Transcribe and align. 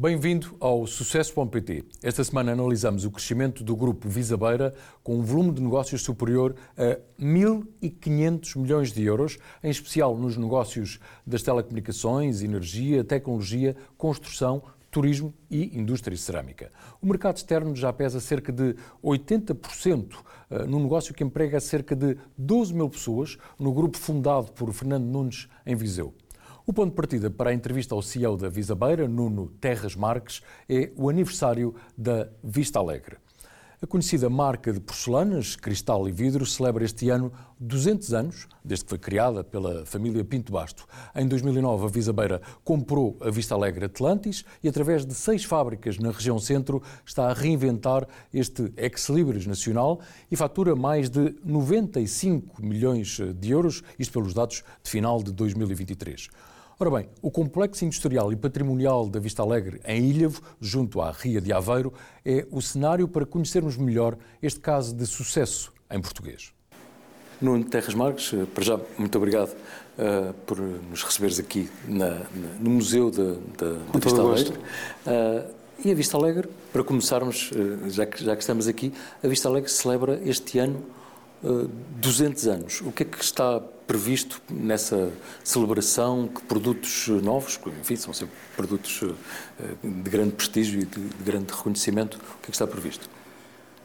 Bem-vindo 0.00 0.56
ao 0.58 0.86
Sucesso.pt. 0.86 1.84
Esta 2.02 2.24
semana 2.24 2.52
analisamos 2.52 3.04
o 3.04 3.10
crescimento 3.10 3.62
do 3.62 3.76
grupo 3.76 4.08
Visabeira 4.08 4.74
com 5.02 5.18
um 5.18 5.20
volume 5.20 5.52
de 5.52 5.60
negócios 5.60 6.00
superior 6.00 6.56
a 6.74 6.98
1.500 7.22 8.56
milhões 8.58 8.92
de 8.94 9.04
euros, 9.04 9.36
em 9.62 9.68
especial 9.68 10.16
nos 10.16 10.38
negócios 10.38 10.98
das 11.26 11.42
telecomunicações, 11.42 12.40
energia, 12.40 13.04
tecnologia, 13.04 13.76
construção, 13.98 14.62
turismo 14.90 15.34
e 15.50 15.78
indústria 15.78 16.16
cerâmica. 16.16 16.72
O 17.02 17.06
mercado 17.06 17.36
externo 17.36 17.76
já 17.76 17.92
pesa 17.92 18.20
cerca 18.20 18.50
de 18.50 18.76
80% 19.04 20.14
eh, 20.48 20.64
num 20.64 20.82
negócio 20.82 21.12
que 21.12 21.22
emprega 21.22 21.60
cerca 21.60 21.94
de 21.94 22.16
12 22.38 22.72
mil 22.72 22.88
pessoas 22.88 23.36
no 23.58 23.70
grupo 23.70 23.98
fundado 23.98 24.50
por 24.52 24.72
Fernando 24.72 25.04
Nunes 25.04 25.46
em 25.66 25.76
Viseu. 25.76 26.14
O 26.66 26.72
ponto 26.72 26.90
de 26.90 26.96
partida 26.96 27.30
para 27.30 27.50
a 27.50 27.54
entrevista 27.54 27.94
ao 27.94 28.02
CEO 28.02 28.36
da 28.36 28.48
Visabeira, 28.48 29.08
Nuno 29.08 29.48
Terras 29.60 29.96
Marques, 29.96 30.42
é 30.68 30.92
o 30.94 31.08
aniversário 31.08 31.74
da 31.96 32.28
Vista 32.44 32.78
Alegre. 32.78 33.16
A 33.82 33.86
conhecida 33.86 34.28
marca 34.28 34.74
de 34.74 34.78
porcelanas, 34.78 35.56
cristal 35.56 36.06
e 36.06 36.12
vidro 36.12 36.44
celebra 36.44 36.84
este 36.84 37.08
ano 37.08 37.32
200 37.58 38.12
anos, 38.12 38.46
desde 38.62 38.84
que 38.84 38.90
foi 38.90 38.98
criada 38.98 39.42
pela 39.42 39.86
família 39.86 40.22
Pinto 40.22 40.52
Basto. 40.52 40.86
Em 41.16 41.26
2009, 41.26 41.86
a 41.86 41.88
Visabeira 41.88 42.42
comprou 42.62 43.16
a 43.22 43.30
Vista 43.30 43.54
Alegre 43.54 43.86
Atlantis 43.86 44.44
e, 44.62 44.68
através 44.68 45.06
de 45.06 45.14
seis 45.14 45.44
fábricas 45.44 45.96
na 45.96 46.10
região 46.10 46.38
centro, 46.38 46.82
está 47.06 47.30
a 47.30 47.32
reinventar 47.32 48.06
este 48.34 48.70
ex-libris 48.76 49.46
nacional 49.46 50.00
e 50.30 50.36
fatura 50.36 50.76
mais 50.76 51.08
de 51.08 51.34
95 51.42 52.62
milhões 52.62 53.18
de 53.34 53.50
euros, 53.50 53.82
isto 53.98 54.12
pelos 54.12 54.34
dados 54.34 54.62
de 54.84 54.90
final 54.90 55.22
de 55.22 55.32
2023. 55.32 56.28
Ora 56.82 56.90
bem, 56.92 57.10
o 57.20 57.30
complexo 57.30 57.84
industrial 57.84 58.32
e 58.32 58.36
patrimonial 58.36 59.06
da 59.06 59.20
Vista 59.20 59.42
Alegre, 59.42 59.82
em 59.84 60.02
Ilhavo, 60.02 60.40
junto 60.58 61.02
à 61.02 61.10
Ria 61.12 61.38
de 61.38 61.52
Aveiro, 61.52 61.92
é 62.24 62.46
o 62.50 62.62
cenário 62.62 63.06
para 63.06 63.26
conhecermos 63.26 63.76
melhor 63.76 64.16
este 64.42 64.60
caso 64.60 64.96
de 64.96 65.04
sucesso 65.04 65.70
em 65.90 66.00
português. 66.00 66.54
Nuno 67.38 67.64
Terras 67.64 67.92
Marques, 67.92 68.32
eh, 68.32 68.46
para 68.54 68.64
já, 68.64 68.80
muito 68.96 69.14
obrigado 69.18 69.50
uh, 69.50 70.32
por 70.46 70.58
nos 70.58 71.02
receberes 71.02 71.38
aqui 71.38 71.68
na, 71.86 72.14
na, 72.14 72.24
no 72.58 72.70
Museu 72.70 73.10
da, 73.10 73.34
da, 73.58 73.72
da 73.92 73.98
Vista 73.98 74.22
Alegre. 74.22 74.58
Uh, 75.06 75.54
e 75.84 75.92
a 75.92 75.94
Vista 75.94 76.16
Alegre, 76.16 76.48
para 76.72 76.82
começarmos, 76.82 77.50
uh, 77.50 77.90
já, 77.90 78.06
que, 78.06 78.24
já 78.24 78.34
que 78.34 78.40
estamos 78.40 78.66
aqui, 78.66 78.90
a 79.22 79.28
Vista 79.28 79.50
Alegre 79.50 79.70
celebra 79.70 80.18
este 80.24 80.58
ano 80.58 80.82
200 81.42 82.46
anos. 82.48 82.80
O 82.82 82.92
que 82.92 83.02
é 83.02 83.06
que 83.06 83.22
está 83.22 83.60
previsto 83.86 84.42
nessa 84.50 85.10
celebração? 85.42 86.28
Que 86.28 86.42
produtos 86.42 87.08
novos, 87.22 87.58
enfim, 87.80 87.96
são 87.96 88.12
sempre 88.12 88.34
produtos 88.54 89.02
eh, 89.02 89.64
de 89.82 90.10
grande 90.10 90.32
prestígio 90.32 90.80
e 90.80 90.84
de, 90.84 91.00
grande 91.24 91.52
reconhecimento, 91.52 92.16
o 92.16 92.18
que 92.18 92.44
é 92.44 92.46
que 92.46 92.52
está 92.52 92.66
previsto? 92.66 93.08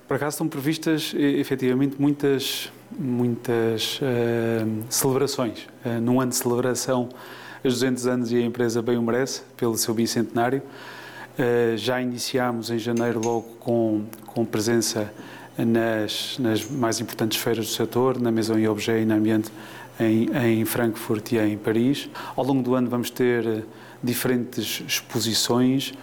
Por 0.08 0.16
acaso 0.16 0.36
estão 0.36 0.48
previstas 0.48 1.14
efetivamente 1.16 1.96
muitas, 2.00 2.72
muitas 2.92 4.00
uh, 4.00 4.84
celebrações. 4.88 5.68
Uh, 5.84 6.00
num 6.00 6.22
ano 6.22 6.30
de 6.30 6.38
celebração, 6.38 7.10
os 7.64 7.74
200 7.74 8.06
anos 8.06 8.32
e 8.32 8.36
a 8.36 8.42
empresa 8.42 8.84
bem 8.84 8.98
o 8.98 9.02
merece, 9.02 9.42
pelo 9.58 9.76
seu 9.76 9.96
bicentenário. 9.96 10.62
Uh, 11.40 11.76
já 11.76 12.00
iniciámos 12.00 12.70
em 12.70 12.78
janeiro 12.78 13.20
logo 13.20 13.56
com, 13.60 14.06
com 14.28 14.46
presença 14.46 15.12
nas, 15.58 16.38
nas 16.40 16.70
mais 16.70 17.00
importantes 17.00 17.42
feiras 17.42 17.68
do 17.68 17.72
setor, 17.72 18.20
na 18.20 18.32
Maison 18.32 18.58
e 18.58 18.68
Objet 18.68 19.02
e 19.02 19.06
na 19.06 19.16
Ambiente 19.16 19.52
em, 20.00 20.30
em 20.60 20.66
Frankfurt 20.66 21.32
e 21.32 21.38
em 21.38 21.58
Paris. 21.58 22.10
Ao 22.36 22.44
longo 22.44 22.62
do 22.62 22.76
ano 22.76 22.90
vamos 22.90 23.10
ter 23.10 23.46
eh, 23.46 23.64
diferentes 24.04 24.84
exposições 24.88 25.94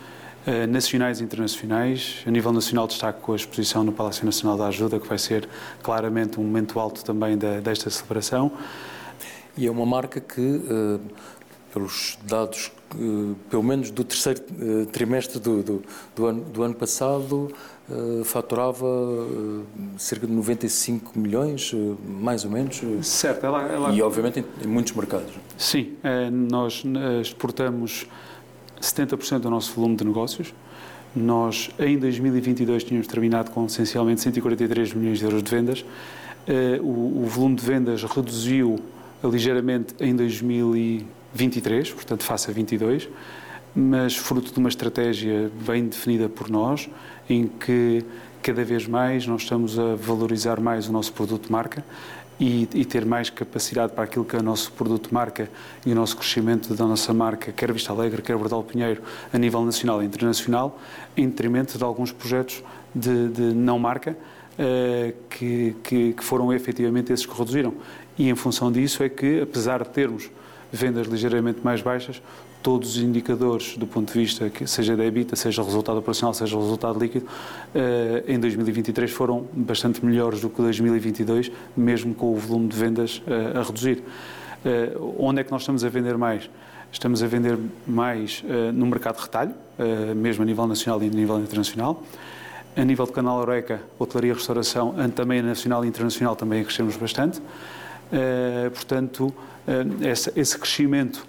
eh, 0.46 0.66
nacionais 0.66 1.20
e 1.20 1.24
internacionais. 1.24 2.22
A 2.26 2.30
nível 2.30 2.52
nacional 2.52 2.86
destaco 2.86 3.32
a 3.32 3.36
exposição 3.36 3.84
no 3.84 3.92
Palácio 3.92 4.24
Nacional 4.24 4.56
da 4.56 4.66
Ajuda, 4.66 4.98
que 4.98 5.06
vai 5.06 5.18
ser 5.18 5.48
claramente 5.82 6.40
um 6.40 6.42
momento 6.42 6.80
alto 6.80 7.04
também 7.04 7.36
da, 7.36 7.60
desta 7.60 7.90
celebração. 7.90 8.50
E 9.56 9.66
é 9.66 9.70
uma 9.70 9.84
marca 9.84 10.18
que, 10.18 10.40
uh, 10.40 11.00
pelos 11.74 12.18
dados, 12.24 12.72
uh, 12.94 13.36
pelo 13.50 13.62
menos 13.62 13.90
do 13.90 14.02
terceiro 14.02 14.40
trimestre 14.90 15.38
do, 15.38 15.62
do, 15.62 15.82
do, 16.16 16.26
ano, 16.26 16.40
do 16.44 16.62
ano 16.62 16.74
passado, 16.74 17.54
faturava 18.24 18.86
uh, 18.86 19.64
cerca 19.98 20.26
de 20.26 20.32
95 20.32 21.18
milhões, 21.18 21.72
uh, 21.72 21.96
mais 22.06 22.44
ou 22.44 22.50
menos. 22.50 22.80
Certo, 23.02 23.44
ela, 23.44 23.62
ela... 23.62 23.92
E 23.92 24.02
obviamente 24.02 24.40
em, 24.40 24.44
em 24.64 24.68
muitos 24.68 24.92
mercados. 24.92 25.32
Sim, 25.56 25.92
nós 26.32 26.82
exportamos 27.20 28.06
70% 28.80 29.40
do 29.40 29.50
nosso 29.50 29.72
volume 29.74 29.96
de 29.96 30.04
negócios. 30.04 30.52
Nós, 31.14 31.70
em 31.78 31.98
2022, 31.98 32.84
tínhamos 32.84 33.06
terminado 33.06 33.50
com 33.50 33.66
essencialmente 33.66 34.20
143 34.22 34.94
milhões 34.94 35.18
de 35.18 35.24
euros 35.24 35.42
de 35.42 35.50
vendas. 35.50 35.84
O, 36.80 37.22
o 37.22 37.26
volume 37.26 37.56
de 37.56 37.64
vendas 37.64 38.02
reduziu 38.02 38.78
ligeiramente 39.22 39.94
em 40.00 40.16
2023, 40.16 41.90
portanto, 41.92 42.24
face 42.24 42.50
a 42.50 42.52
22 42.52 43.08
mas 43.74 44.16
fruto 44.16 44.52
de 44.52 44.58
uma 44.58 44.68
estratégia 44.68 45.50
bem 45.66 45.86
definida 45.86 46.28
por 46.28 46.50
nós, 46.50 46.88
em 47.28 47.46
que 47.46 48.04
cada 48.42 48.64
vez 48.64 48.86
mais 48.86 49.26
nós 49.26 49.42
estamos 49.42 49.78
a 49.78 49.94
valorizar 49.94 50.60
mais 50.60 50.88
o 50.88 50.92
nosso 50.92 51.12
produto 51.12 51.46
de 51.46 51.52
marca 51.52 51.84
e, 52.40 52.68
e, 52.74 52.84
ter 52.84 53.06
mais 53.06 53.30
capacidade 53.30 53.92
para 53.92 54.04
aquilo 54.04 54.24
que 54.24 54.34
é 54.34 54.40
o 54.40 54.42
nosso 54.42 54.72
produto 54.72 55.08
de 55.08 55.14
marca 55.14 55.48
e 55.86 55.92
o 55.92 55.94
nosso 55.94 56.16
crescimento 56.16 56.74
da 56.74 56.86
nossa 56.86 57.14
marca, 57.14 57.52
quer 57.52 57.72
Vista 57.72 57.92
Alegre, 57.92 58.20
quer 58.20 58.36
Bordal 58.36 58.64
Pinheiro, 58.64 59.00
a 59.32 59.38
nível 59.38 59.64
nacional 59.64 60.02
e 60.02 60.06
internacional, 60.06 60.80
em 61.16 61.28
detrimento 61.28 61.78
de 61.78 61.84
alguns 61.84 62.10
projetos 62.10 62.62
de, 62.92 63.28
de 63.28 63.42
não 63.54 63.78
marca, 63.78 64.16
uh, 64.58 65.14
que, 65.30 65.76
que, 65.84 66.12
que 66.14 66.24
foram 66.24 66.52
efetivamente 66.52 67.12
esses 67.12 67.24
que 67.24 67.38
reduziram. 67.38 67.74
E 68.18 68.28
em 68.28 68.34
função 68.34 68.72
disso 68.72 69.04
é 69.04 69.08
que, 69.08 69.40
apesar 69.40 69.84
de 69.84 69.90
termos 69.90 70.28
vendas 70.72 71.06
ligeiramente 71.06 71.60
mais 71.62 71.80
baixas, 71.80 72.20
todos 72.62 72.96
os 72.96 73.02
indicadores 73.02 73.76
do 73.76 73.86
ponto 73.86 74.12
de 74.12 74.18
vista, 74.18 74.48
que 74.48 74.66
seja 74.66 74.96
da 74.96 75.04
EBITDA, 75.04 75.34
seja 75.34 75.62
resultado 75.62 75.98
operacional, 75.98 76.32
seja 76.32 76.56
resultado 76.56 76.98
líquido, 76.98 77.26
eh, 77.74 78.22
em 78.28 78.38
2023 78.38 79.10
foram 79.10 79.46
bastante 79.52 80.04
melhores 80.04 80.40
do 80.40 80.48
que 80.48 80.62
2022, 80.62 81.50
mesmo 81.76 82.14
com 82.14 82.32
o 82.32 82.36
volume 82.36 82.68
de 82.68 82.76
vendas 82.76 83.20
eh, 83.26 83.58
a 83.58 83.62
reduzir. 83.62 84.02
Eh, 84.64 84.96
onde 85.18 85.40
é 85.40 85.44
que 85.44 85.50
nós 85.50 85.62
estamos 85.62 85.84
a 85.84 85.88
vender 85.88 86.16
mais? 86.16 86.48
Estamos 86.92 87.22
a 87.22 87.26
vender 87.26 87.58
mais 87.86 88.44
no 88.74 88.84
mercado 88.84 89.16
de 89.16 89.22
retalho, 89.22 89.54
mesmo 90.14 90.42
a 90.42 90.44
nível 90.44 90.66
nacional 90.66 91.02
e 91.02 91.06
a 91.06 91.08
nível 91.08 91.40
internacional. 91.40 92.02
A 92.76 92.84
nível 92.84 93.06
de 93.06 93.12
canal 93.12 93.38
Oreca, 93.38 93.80
hotelaria 93.98 94.32
e 94.32 94.34
restauração, 94.34 94.94
também 95.16 95.40
nacional 95.40 95.86
e 95.86 95.88
internacional, 95.88 96.36
também 96.36 96.62
crescemos 96.62 96.94
bastante. 96.94 97.40
Portanto, 98.74 99.32
esse 100.36 100.58
crescimento 100.58 101.26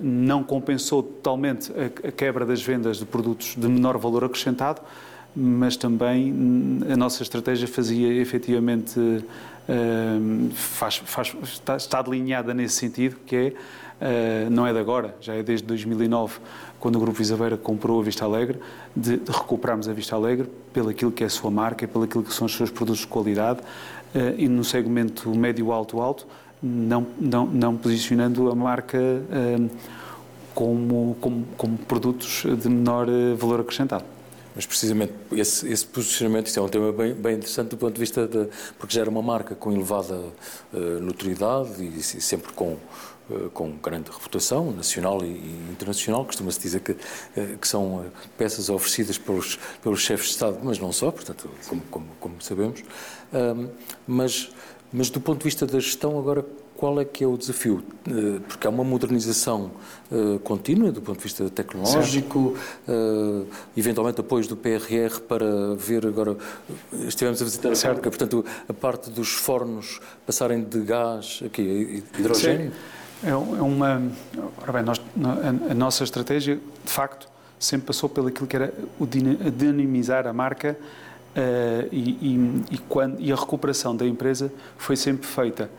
não 0.00 0.44
compensou 0.44 1.02
totalmente 1.02 1.72
a 2.06 2.12
quebra 2.12 2.44
das 2.44 2.62
vendas 2.62 2.98
de 2.98 3.06
produtos 3.06 3.54
de 3.56 3.68
menor 3.68 3.96
valor 3.96 4.24
acrescentado, 4.24 4.82
mas 5.34 5.76
também 5.76 6.80
a 6.90 6.96
nossa 6.96 7.22
estratégia 7.22 7.66
fazia 7.68 8.12
efetivamente 8.14 9.24
eh, 9.68 10.18
faz, 10.54 10.96
faz, 11.04 11.36
está, 11.42 11.76
está 11.76 12.00
delineada 12.00 12.54
nesse 12.54 12.76
sentido, 12.76 13.16
que 13.26 13.36
é 13.36 13.52
Uh, 13.96 14.50
não 14.50 14.66
é 14.66 14.74
de 14.74 14.78
agora, 14.78 15.16
já 15.22 15.32
é 15.34 15.42
desde 15.42 15.66
2009, 15.66 16.38
quando 16.78 16.96
o 16.96 17.00
Grupo 17.00 17.22
Isabeira 17.22 17.56
comprou 17.56 17.98
a 17.98 18.04
Vista 18.04 18.26
Alegre, 18.26 18.60
de, 18.94 19.16
de 19.16 19.32
recuperarmos 19.32 19.88
a 19.88 19.94
Vista 19.94 20.14
Alegre 20.14 20.50
pelo 20.70 20.90
aquilo 20.90 21.10
que 21.10 21.24
é 21.24 21.26
a 21.26 21.30
sua 21.30 21.50
marca, 21.50 21.88
pelo 21.88 22.04
aquilo 22.04 22.22
que 22.22 22.34
são 22.34 22.44
os 22.44 22.54
seus 22.54 22.70
produtos 22.70 23.00
de 23.00 23.06
qualidade 23.06 23.60
e 24.36 24.48
no 24.48 24.62
segmento 24.62 25.34
médio-alto-alto, 25.34 26.26
não, 26.62 27.06
não, 27.18 27.46
não 27.46 27.76
posicionando 27.76 28.50
a 28.50 28.54
marca 28.54 28.98
uh, 28.98 29.70
como, 30.54 31.16
como, 31.20 31.46
como 31.56 31.78
produtos 31.78 32.44
de 32.60 32.68
menor 32.68 33.06
eh, 33.10 33.34
valor 33.34 33.60
acrescentado. 33.60 34.04
Mas 34.54 34.64
precisamente 34.64 35.12
esse, 35.32 35.70
esse, 35.70 35.84
posicionamento, 35.84 36.46
isso 36.46 36.58
é 36.58 36.62
um 36.62 36.68
tema 36.68 36.90
bem, 36.90 37.12
bem, 37.12 37.34
interessante 37.34 37.68
do 37.68 37.76
ponto 37.76 37.92
de 37.92 38.00
vista 38.00 38.26
de. 38.26 38.48
porque 38.78 38.94
já 38.94 39.02
era 39.02 39.10
uma 39.10 39.20
marca 39.20 39.54
com 39.54 39.70
elevada 39.70 40.14
uh, 40.14 40.78
notoriedade 41.02 41.84
e, 41.84 41.98
e 41.98 42.02
sempre 42.02 42.54
com, 42.54 42.78
uh, 43.28 43.50
com 43.52 43.72
grande 43.72 44.10
reputação 44.10 44.72
nacional 44.72 45.22
e, 45.22 45.28
internacional. 45.70 46.24
Costuma-se 46.24 46.58
dizer 46.58 46.80
que, 46.80 46.96
que 47.60 47.68
são 47.68 48.06
peças 48.38 48.70
oferecidas 48.70 49.18
pelos, 49.18 49.58
pelos 49.82 50.00
chefes 50.00 50.28
de 50.28 50.32
Estado, 50.32 50.58
mas 50.62 50.78
não 50.78 50.90
só, 50.90 51.10
portanto, 51.10 51.50
como, 51.68 51.82
como, 51.90 52.06
como 52.18 52.34
sabemos. 52.40 52.82
mas 54.06 54.48
mas 54.96 55.10
do 55.10 55.20
ponto 55.20 55.40
de 55.40 55.44
vista 55.44 55.66
da 55.66 55.78
gestão, 55.78 56.18
agora 56.18 56.42
qual 56.74 56.98
é 56.98 57.04
que 57.04 57.22
é 57.22 57.26
o 57.26 57.36
desafio? 57.36 57.82
Eh, 58.08 58.40
porque 58.48 58.66
há 58.66 58.70
uma 58.70 58.82
modernização 58.82 59.70
uh, 60.10 60.38
contínua 60.38 60.90
do 60.90 61.02
ponto 61.02 61.18
de 61.18 61.22
vista 61.22 61.50
tecnológico, 61.50 62.56
uh, 62.88 63.46
eventualmente 63.76 64.20
apoios 64.20 64.46
do 64.46 64.56
PRR 64.56 65.20
para 65.28 65.74
ver 65.74 66.06
agora, 66.06 66.34
estivemos 67.06 67.42
a 67.42 67.44
visitar 67.44 67.72
a 67.72 67.76
fábrica, 67.76 68.08
portanto 68.08 68.42
a 68.66 68.72
parte 68.72 69.10
dos 69.10 69.34
fornos 69.34 70.00
passarem 70.24 70.64
de 70.64 70.80
gás, 70.80 71.42
aqui, 71.44 72.02
hidrogênio? 72.18 72.72
Sim. 72.72 73.28
É, 73.28 73.30
é 73.30 73.34
uma, 73.34 74.02
ora 74.62 74.72
bem, 74.72 74.82
nós, 74.82 74.98
a, 74.98 75.72
a 75.72 75.74
nossa 75.74 76.04
estratégia, 76.04 76.58
de 76.84 76.90
facto, 76.90 77.28
sempre 77.58 77.86
passou 77.86 78.08
pelo 78.08 78.30
que 78.30 78.56
era 78.56 78.72
o 78.98 79.06
dinamizar 79.06 80.26
a 80.26 80.32
marca 80.32 80.74
uh, 81.36 81.88
e, 81.92 82.10
e, 82.20 82.74
e, 82.74 82.78
quando, 82.78 83.20
e 83.20 83.30
a 83.30 83.36
recuperação 83.36 83.94
da 83.94 84.06
empresa 84.06 84.52
foi 84.78 84.96
sempre 84.96 85.26
feita 85.26 85.70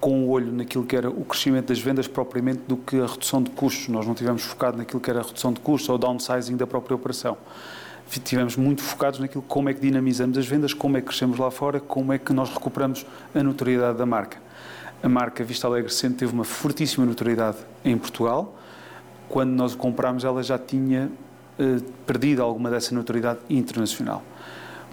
com 0.00 0.24
o 0.24 0.28
olho 0.28 0.52
naquilo 0.52 0.84
que 0.84 0.94
era 0.94 1.08
o 1.08 1.24
crescimento 1.24 1.68
das 1.68 1.78
vendas 1.78 2.06
propriamente 2.06 2.60
do 2.68 2.76
que 2.76 3.00
a 3.00 3.06
redução 3.06 3.42
de 3.42 3.50
custos. 3.50 3.88
Nós 3.88 4.06
não 4.06 4.14
tivemos 4.14 4.42
focado 4.42 4.76
naquilo 4.76 5.00
que 5.00 5.08
era 5.08 5.20
a 5.20 5.22
redução 5.22 5.50
de 5.50 5.60
custos 5.60 5.88
ou 5.88 5.96
downsizing 5.96 6.56
da 6.56 6.66
própria 6.66 6.94
operação. 6.94 7.38
Tivemos 8.22 8.54
muito 8.54 8.82
focados 8.82 9.18
naquilo 9.18 9.42
como 9.48 9.70
é 9.70 9.74
que 9.74 9.80
dinamizamos 9.80 10.36
as 10.36 10.46
vendas, 10.46 10.74
como 10.74 10.98
é 10.98 11.00
que 11.00 11.06
crescemos 11.06 11.38
lá 11.38 11.50
fora, 11.50 11.80
como 11.80 12.12
é 12.12 12.18
que 12.18 12.34
nós 12.34 12.50
recuperamos 12.50 13.06
a 13.34 13.42
notoriedade 13.42 13.96
da 13.96 14.04
marca. 14.04 14.36
A 15.02 15.08
marca 15.08 15.42
Vista 15.42 15.66
Alegre 15.66 15.90
sempre 15.90 16.18
teve 16.18 16.32
uma 16.34 16.44
fortíssima 16.44 17.06
notoriedade 17.06 17.58
em 17.82 17.96
Portugal. 17.96 18.54
Quando 19.26 19.52
nós 19.52 19.74
comprámos, 19.74 20.22
ela 20.22 20.42
já 20.42 20.58
tinha 20.58 21.10
eh, 21.58 21.80
perdido 22.06 22.42
alguma 22.42 22.68
dessa 22.68 22.94
notoriedade 22.94 23.40
internacional. 23.48 24.22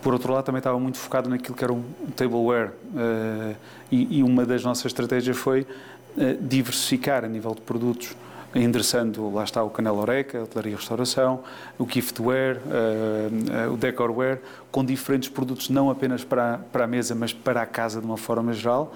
Por 0.01 0.13
outro 0.13 0.33
lado, 0.33 0.45
também 0.45 0.59
estava 0.59 0.79
muito 0.79 0.97
focado 0.97 1.29
naquilo 1.29 1.55
que 1.55 1.63
era 1.63 1.71
um 1.71 1.83
tableware 2.15 2.71
uh, 2.93 3.55
e, 3.91 4.17
e, 4.17 4.23
uma 4.23 4.45
das 4.45 4.63
nossas 4.63 4.85
estratégias 4.85 5.37
foi 5.37 5.61
uh, 5.61 5.67
diversificar 6.41 7.23
a 7.23 7.27
nível 7.27 7.53
de 7.53 7.61
produtos, 7.61 8.15
endereçando, 8.55 9.31
lá 9.31 9.43
está 9.43 9.63
o 9.63 9.69
Canela 9.69 9.99
Oreca, 9.99 10.39
a 10.39 10.43
hotelaria 10.43 10.73
e 10.73 10.75
restauração, 10.75 11.41
o 11.77 11.87
giftware, 11.87 12.57
uh, 12.57 13.71
o 13.71 13.77
decorware, 13.77 14.41
com 14.71 14.83
diferentes 14.83 15.29
produtos 15.29 15.69
não 15.69 15.91
apenas 15.91 16.23
para, 16.23 16.59
para 16.71 16.85
a 16.85 16.87
mesa, 16.87 17.13
mas 17.13 17.31
para 17.31 17.61
a 17.61 17.65
casa 17.67 17.99
de 17.99 18.05
uma 18.05 18.17
forma 18.17 18.53
geral, 18.53 18.95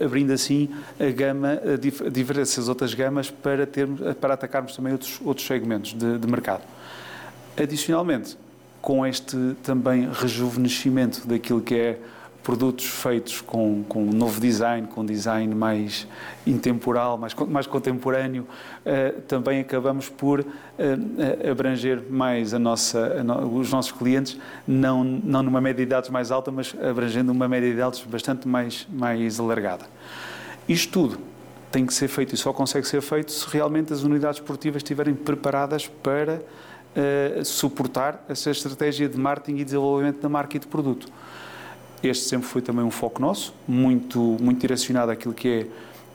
abrindo 0.00 0.32
assim 0.32 0.70
a 1.00 1.10
gama, 1.10 1.58
a 1.64 2.08
diversas 2.08 2.68
outras 2.68 2.94
gamas 2.94 3.28
para, 3.28 3.66
ter, 3.66 3.88
para 4.20 4.34
atacarmos 4.34 4.76
também 4.76 4.92
outros, 4.92 5.20
outros 5.24 5.46
segmentos 5.46 5.92
de, 5.92 6.16
de 6.16 6.26
mercado. 6.28 6.62
Adicionalmente, 7.56 8.36
com 8.84 9.06
este 9.06 9.56
também 9.62 10.10
rejuvenescimento 10.12 11.26
daquilo 11.26 11.62
que 11.62 11.74
é 11.74 11.98
produtos 12.42 12.84
feitos 12.84 13.40
com, 13.40 13.82
com 13.88 14.02
um 14.02 14.12
novo 14.12 14.38
design, 14.38 14.86
com 14.86 15.00
um 15.00 15.06
design 15.06 15.54
mais 15.54 16.06
intemporal, 16.46 17.16
mais, 17.16 17.34
mais 17.48 17.66
contemporâneo, 17.66 18.42
uh, 18.84 19.22
também 19.22 19.60
acabamos 19.60 20.10
por 20.10 20.40
uh, 20.40 21.50
abranger 21.50 22.02
mais 22.10 22.52
a 22.52 22.58
nossa, 22.58 23.20
a 23.20 23.24
no, 23.24 23.58
os 23.58 23.70
nossos 23.70 23.90
clientes, 23.90 24.38
não, 24.68 25.02
não 25.02 25.42
numa 25.42 25.62
média 25.62 25.76
de 25.76 25.88
idades 25.88 26.10
mais 26.10 26.30
alta, 26.30 26.50
mas 26.50 26.76
abrangendo 26.78 27.32
uma 27.32 27.48
média 27.48 27.70
de 27.70 27.76
idades 27.76 28.02
bastante 28.02 28.46
mais, 28.46 28.86
mais 28.92 29.40
alargada. 29.40 29.86
Isto 30.68 30.92
tudo 30.92 31.18
tem 31.72 31.86
que 31.86 31.94
ser 31.94 32.08
feito 32.08 32.34
e 32.34 32.36
só 32.36 32.52
consegue 32.52 32.86
ser 32.86 33.00
feito 33.00 33.32
se 33.32 33.48
realmente 33.48 33.94
as 33.94 34.02
unidades 34.02 34.38
esportivas 34.38 34.80
estiverem 34.80 35.14
preparadas 35.14 35.88
para 35.88 36.42
uh, 36.96 37.44
suportar 37.44 38.24
essa 38.28 38.50
estratégia 38.50 39.08
de 39.08 39.18
marketing 39.18 39.58
e 39.58 39.64
desenvolvimento 39.64 40.20
da 40.20 40.28
marca 40.28 40.56
e 40.56 40.60
de 40.60 40.66
produto. 40.66 41.08
Este 42.02 42.24
sempre 42.24 42.46
foi 42.46 42.60
também 42.60 42.84
um 42.84 42.90
foco 42.90 43.20
nosso, 43.20 43.54
muito, 43.66 44.36
muito 44.40 44.60
direcionado 44.60 45.10
àquilo 45.10 45.32
que 45.32 45.48
é 45.48 45.66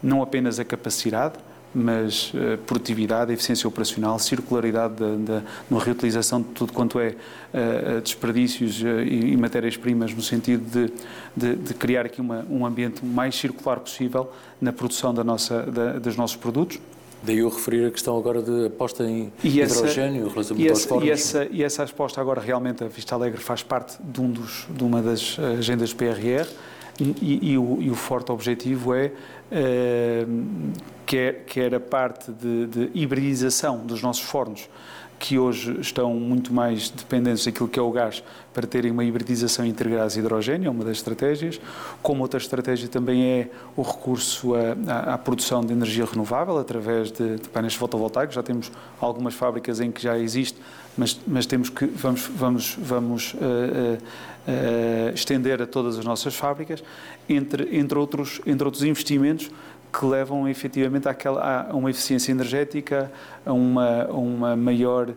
não 0.02 0.22
apenas 0.22 0.60
a 0.60 0.66
capacidade, 0.66 1.36
mas 1.74 2.34
uh, 2.34 2.58
produtividade, 2.66 3.32
eficiência 3.32 3.68
operacional, 3.68 4.18
circularidade 4.18 4.96
na 5.70 5.80
reutilização 5.80 6.42
de 6.42 6.48
tudo 6.50 6.74
quanto 6.74 7.00
é 7.00 7.10
uh, 7.10 8.02
desperdícios 8.02 8.82
uh, 8.82 9.02
e, 9.02 9.34
e 9.34 9.38
matérias-primas, 9.38 10.14
no 10.14 10.22
sentido 10.22 10.64
de, 10.66 10.94
de, 11.36 11.56
de, 11.56 11.74
criar 11.74 12.06
aqui 12.06 12.22
uma, 12.22 12.46
um 12.50 12.66
ambiente 12.66 13.06
mais 13.06 13.36
circular 13.36 13.80
possível 13.80 14.32
na 14.60 14.74
produção 14.74 15.14
da 15.14 15.24
nossa, 15.24 15.64
da, 15.64 16.00
dos 16.00 16.16
nossos 16.16 16.36
produtos. 16.36 16.80
Daí 17.22 17.40
eu 17.40 17.50
referir 17.50 17.86
a 17.86 17.92
questão 17.92 18.18
agora 18.18 18.42
de 18.42 18.68
aposta 18.68 19.04
em 19.04 19.32
e 19.44 19.60
hidrogênio 19.60 20.22
essa, 20.22 20.34
relativamente 20.34 20.70
aos 20.70 20.86
fornos. 20.86 21.08
E 21.08 21.12
essa, 21.12 21.48
e 21.52 21.64
essa 21.64 21.84
aposta 21.84 22.22
agora 22.22 22.40
realmente, 22.40 22.84
a 22.84 22.88
Vista 22.88 23.14
Alegre 23.14 23.42
faz 23.42 23.62
parte 23.62 23.98
de, 24.02 24.22
um 24.22 24.32
dos, 24.32 24.66
de 24.70 24.84
uma 24.84 25.02
das 25.02 25.38
agendas 25.38 25.94
PRR 25.94 26.48
e, 27.00 27.52
e, 27.52 27.58
o, 27.58 27.78
e 27.82 27.90
o, 27.90 27.96
forte 27.96 28.32
objetivo 28.32 28.94
é 28.94 29.12
uh, 29.52 30.74
quer, 31.06 31.46
quer 31.46 31.76
a 31.76 31.80
parte 31.80 32.32
de, 32.32 32.68
de 32.68 32.92
hibridização 32.94 33.86
dos 33.86 34.02
nossos 34.02 34.24
fornos 34.24 34.70
que 35.20 35.38
hoje 35.38 35.78
estão 35.82 36.14
muito 36.14 36.54
mais 36.54 36.90
dependentes 36.90 37.46
daquilo 37.46 37.68
que 37.68 37.78
é 37.78 37.82
o 37.82 37.92
gás 37.92 38.24
para 38.54 38.66
terem 38.66 38.90
uma 38.90 39.04
hibridização 39.04 39.66
entre 39.66 39.90
gás 39.90 40.16
e 40.16 40.20
hidrogênio, 40.20 40.68
é 40.68 40.72
uma 40.72 40.86
das 40.86 40.98
estratégias. 40.98 41.60
Como 42.02 42.24
outra 42.24 42.40
estratégia 42.40 42.88
também 42.88 43.24
é 43.24 43.50
o 43.76 43.82
recurso 43.82 44.54
à, 44.56 45.14
à 45.14 45.18
produção 45.18 45.64
de 45.64 45.74
energia 45.74 46.06
renovável 46.06 46.58
através 46.58 47.12
de, 47.12 47.36
de, 47.36 47.50
painéis 47.50 47.76
fotovoltaicos. 47.76 48.34
Já 48.34 48.42
temos 48.42 48.72
algumas 49.00 49.34
fábricas 49.34 49.82
em 49.82 49.92
que 49.92 50.02
já 50.02 50.18
existe, 50.18 50.58
mas, 50.98 51.20
mas 51.28 51.46
temos 51.46 51.70
que 51.70 51.86
vamos 51.86 52.22
vamos 52.36 52.78
vamos 52.80 53.34
uh, 53.34 53.38
uh, 53.38 54.02
uh, 54.50 55.14
estender 55.14 55.62
a 55.62 55.68
todas 55.68 55.98
as 55.98 56.06
nossas 56.06 56.36
fábricas, 56.36 56.84
entre 57.28 57.78
entre 57.78 57.98
outros 57.98 58.42
entre 58.46 58.66
outros 58.66 58.84
investimentos 58.84 59.50
que 59.92 60.06
levam 60.06 60.48
efetivamente 60.48 61.08
àquela, 61.08 61.68
a 61.70 61.76
uma 61.76 61.90
eficiência 61.90 62.32
energética, 62.32 63.12
a 63.46 63.52
uma, 63.52 64.04
a 64.04 64.14
uma 64.14 64.56
maior 64.56 65.14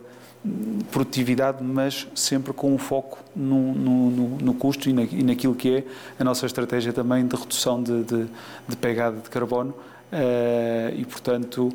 produtividade, 0.91 1.63
mas 1.63 2.07
sempre 2.13 2.51
com 2.51 2.73
um 2.73 2.77
foco 2.77 3.19
no, 3.35 3.73
no, 3.73 4.09
no 4.39 4.53
custo 4.53 4.89
e, 4.89 4.93
na, 4.93 5.03
e, 5.03 5.23
naquilo 5.23 5.55
que 5.55 5.77
é 5.77 5.83
a 6.19 6.23
nossa 6.23 6.45
estratégia 6.45 6.91
também 6.91 7.25
de 7.25 7.35
redução 7.35 7.81
de, 7.81 8.03
de, 8.03 8.25
de 8.67 8.75
pegada 8.75 9.17
de 9.17 9.29
carbono 9.29 9.71
uh, 9.71 10.95
e, 10.97 11.05
portanto, 11.05 11.71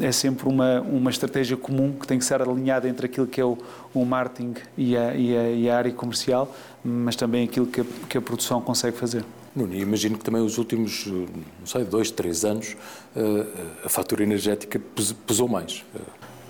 é 0.00 0.12
sempre 0.12 0.48
uma, 0.48 0.80
uma 0.80 1.10
estratégia 1.10 1.56
comum 1.56 1.92
que 1.92 2.06
tem 2.06 2.18
que 2.18 2.24
ser 2.24 2.40
alinhada 2.40 2.88
entre 2.88 3.06
aquilo 3.06 3.26
que 3.26 3.40
é 3.40 3.44
o, 3.44 3.58
o 3.92 4.04
marketing 4.04 4.54
e 4.76 4.96
a, 4.96 5.14
e, 5.14 5.36
a, 5.36 5.50
e 5.50 5.70
a 5.70 5.76
área 5.76 5.92
comercial, 5.92 6.54
mas 6.84 7.16
também 7.16 7.44
aquilo 7.44 7.66
que 7.66 7.80
a, 7.80 7.84
que 8.08 8.18
a 8.18 8.20
produção 8.20 8.60
consegue 8.60 8.96
fazer. 8.96 9.24
Nuno, 9.54 9.74
imagino 9.74 10.16
que 10.16 10.24
também 10.24 10.40
os 10.40 10.58
últimos, 10.58 11.06
não 11.06 11.66
sei, 11.66 11.84
dois, 11.84 12.10
três 12.10 12.44
anos, 12.44 12.76
eh, 13.16 13.46
a 13.84 13.88
fatura 13.88 14.22
energética 14.22 14.80
pesou 15.26 15.48
mais. 15.48 15.84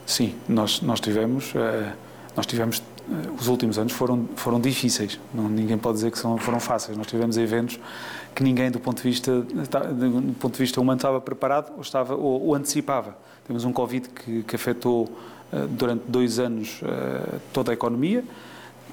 Sim, 0.05 0.35
nós, 0.47 0.83
nós 0.83 1.01
tivemos, 1.01 1.55
eh, 1.55 1.93
nós 2.37 2.45
tivemos, 2.45 2.83
eh, 3.11 3.31
os 3.41 3.49
últimos 3.49 3.79
anos 3.79 3.93
foram, 3.93 4.29
foram 4.37 4.61
difíceis, 4.61 5.19
não, 5.33 5.49
ninguém 5.49 5.79
pode 5.79 5.95
dizer 5.95 6.11
que 6.11 6.19
são, 6.19 6.37
foram 6.37 6.61
fáceis. 6.61 6.95
Nós 6.99 7.07
tivemos 7.07 7.39
eventos 7.39 7.81
que 8.35 8.43
ninguém, 8.43 8.71
do 8.71 8.81
ponto 8.81 8.99
de 8.99 9.09
vista, 9.09 9.41
do 9.41 10.35
ponto 10.39 10.53
de 10.53 10.59
vista 10.59 10.81
humano, 10.81 10.99
estava 10.99 11.21
preparado 11.21 11.73
ou, 11.75 11.83
estava, 11.83 12.15
ou, 12.15 12.47
ou 12.47 12.55
antecipava. 12.55 13.17
Temos 13.47 13.65
um 13.65 13.73
Covid 13.73 14.09
que, 14.09 14.43
que 14.43 14.57
afetou 14.57 15.09
durante 15.71 16.05
dois 16.07 16.39
anos 16.39 16.81
toda 17.53 17.73
a 17.73 17.75
economia, 17.75 18.25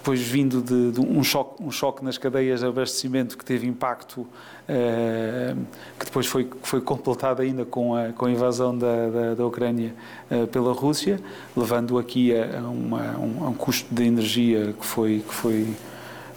depois 0.07 0.21
vindo 0.21 0.61
de, 0.61 0.91
de, 0.93 1.01
um, 1.01 1.21
choque, 1.21 1.61
um 1.61 1.69
choque 1.69 2.01
nas 2.01 2.17
cadeias 2.17 2.61
de 2.61 2.65
abastecimento 2.65 3.37
que 3.37 3.43
teve 3.43 3.67
impacto, 3.67 4.25
eh, 4.65 5.53
que 5.99 6.05
depois 6.05 6.25
foi, 6.27 6.49
foi 6.63 6.79
completado 6.79 7.41
ainda 7.41 7.65
com 7.65 7.93
a, 7.93 8.13
com 8.13 8.25
a 8.25 8.31
invasão 8.31 8.77
da, 8.77 9.09
da, 9.09 9.33
da 9.33 9.45
Ucrânia 9.45 9.93
eh, 10.31 10.45
pela 10.45 10.71
Rússia, 10.71 11.19
levando 11.55 11.97
aqui 11.97 12.33
a, 12.33 12.59
a, 12.59 12.61
uma, 12.69 13.17
um, 13.17 13.43
a, 13.43 13.49
um, 13.49 13.53
custo 13.53 13.93
de 13.93 14.05
energia 14.05 14.73
que 14.79 14.85
foi, 14.85 15.25
que 15.27 15.33
foi, 15.33 15.67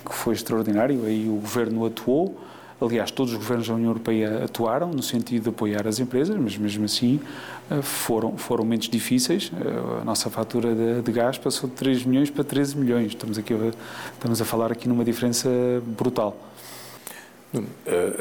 que 0.05 0.15
foi 0.15 0.35
extraordinário. 0.35 1.05
Aí 1.05 1.29
o 1.29 1.37
governo 1.37 1.87
atuou. 1.87 2.41
Aliás, 2.81 3.11
todos 3.11 3.33
os 3.33 3.39
governos 3.39 3.69
da 3.69 3.75
União 3.75 3.91
Europeia 3.91 4.45
atuaram 4.45 4.91
no 4.91 5.03
sentido 5.03 5.43
de 5.43 5.49
apoiar 5.51 5.87
as 5.87 5.99
empresas, 5.99 6.35
mas 6.37 6.57
mesmo 6.57 6.87
assim 6.87 7.21
eh, 7.71 7.83
foram, 7.83 8.39
foram 8.39 8.65
momentos 8.65 8.89
difíceis. 8.89 9.53
Eh, 9.55 10.01
a 10.01 10.05
nossa 10.05 10.31
fatura 10.31 10.75
de, 10.75 11.03
de, 11.03 11.13
gás 11.13 11.37
passou 11.37 11.69
de 11.69 11.77
3 11.77 12.05
milhões 12.05 12.31
para 12.31 12.43
13 12.43 12.79
milhões. 12.79 13.09
Estamos, 13.09 13.37
aqui, 13.37 13.55
estamos 14.15 14.41
a 14.41 14.45
falar 14.47 14.73
aqui 14.73 14.89
numa 14.89 15.05
diferença 15.05 15.49
brutal. 15.85 16.37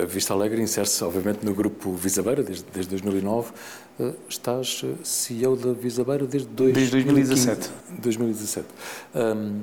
A 0.01 0.05
Vista 0.05 0.33
Alegre 0.33 0.59
insere-se, 0.59 1.03
obviamente, 1.03 1.45
no 1.45 1.53
grupo 1.53 1.93
Visabeira 1.93 2.41
desde, 2.41 2.65
desde 2.73 2.89
2009. 2.89 3.51
Eh, 3.99 4.13
estás 4.27 4.83
CEO 5.03 5.55
da 5.55 5.71
Visabeira 5.71 6.25
desde, 6.25 6.47
desde 6.47 6.91
2017. 6.91 7.69
2017. 8.01 8.67
Um, 9.13 9.61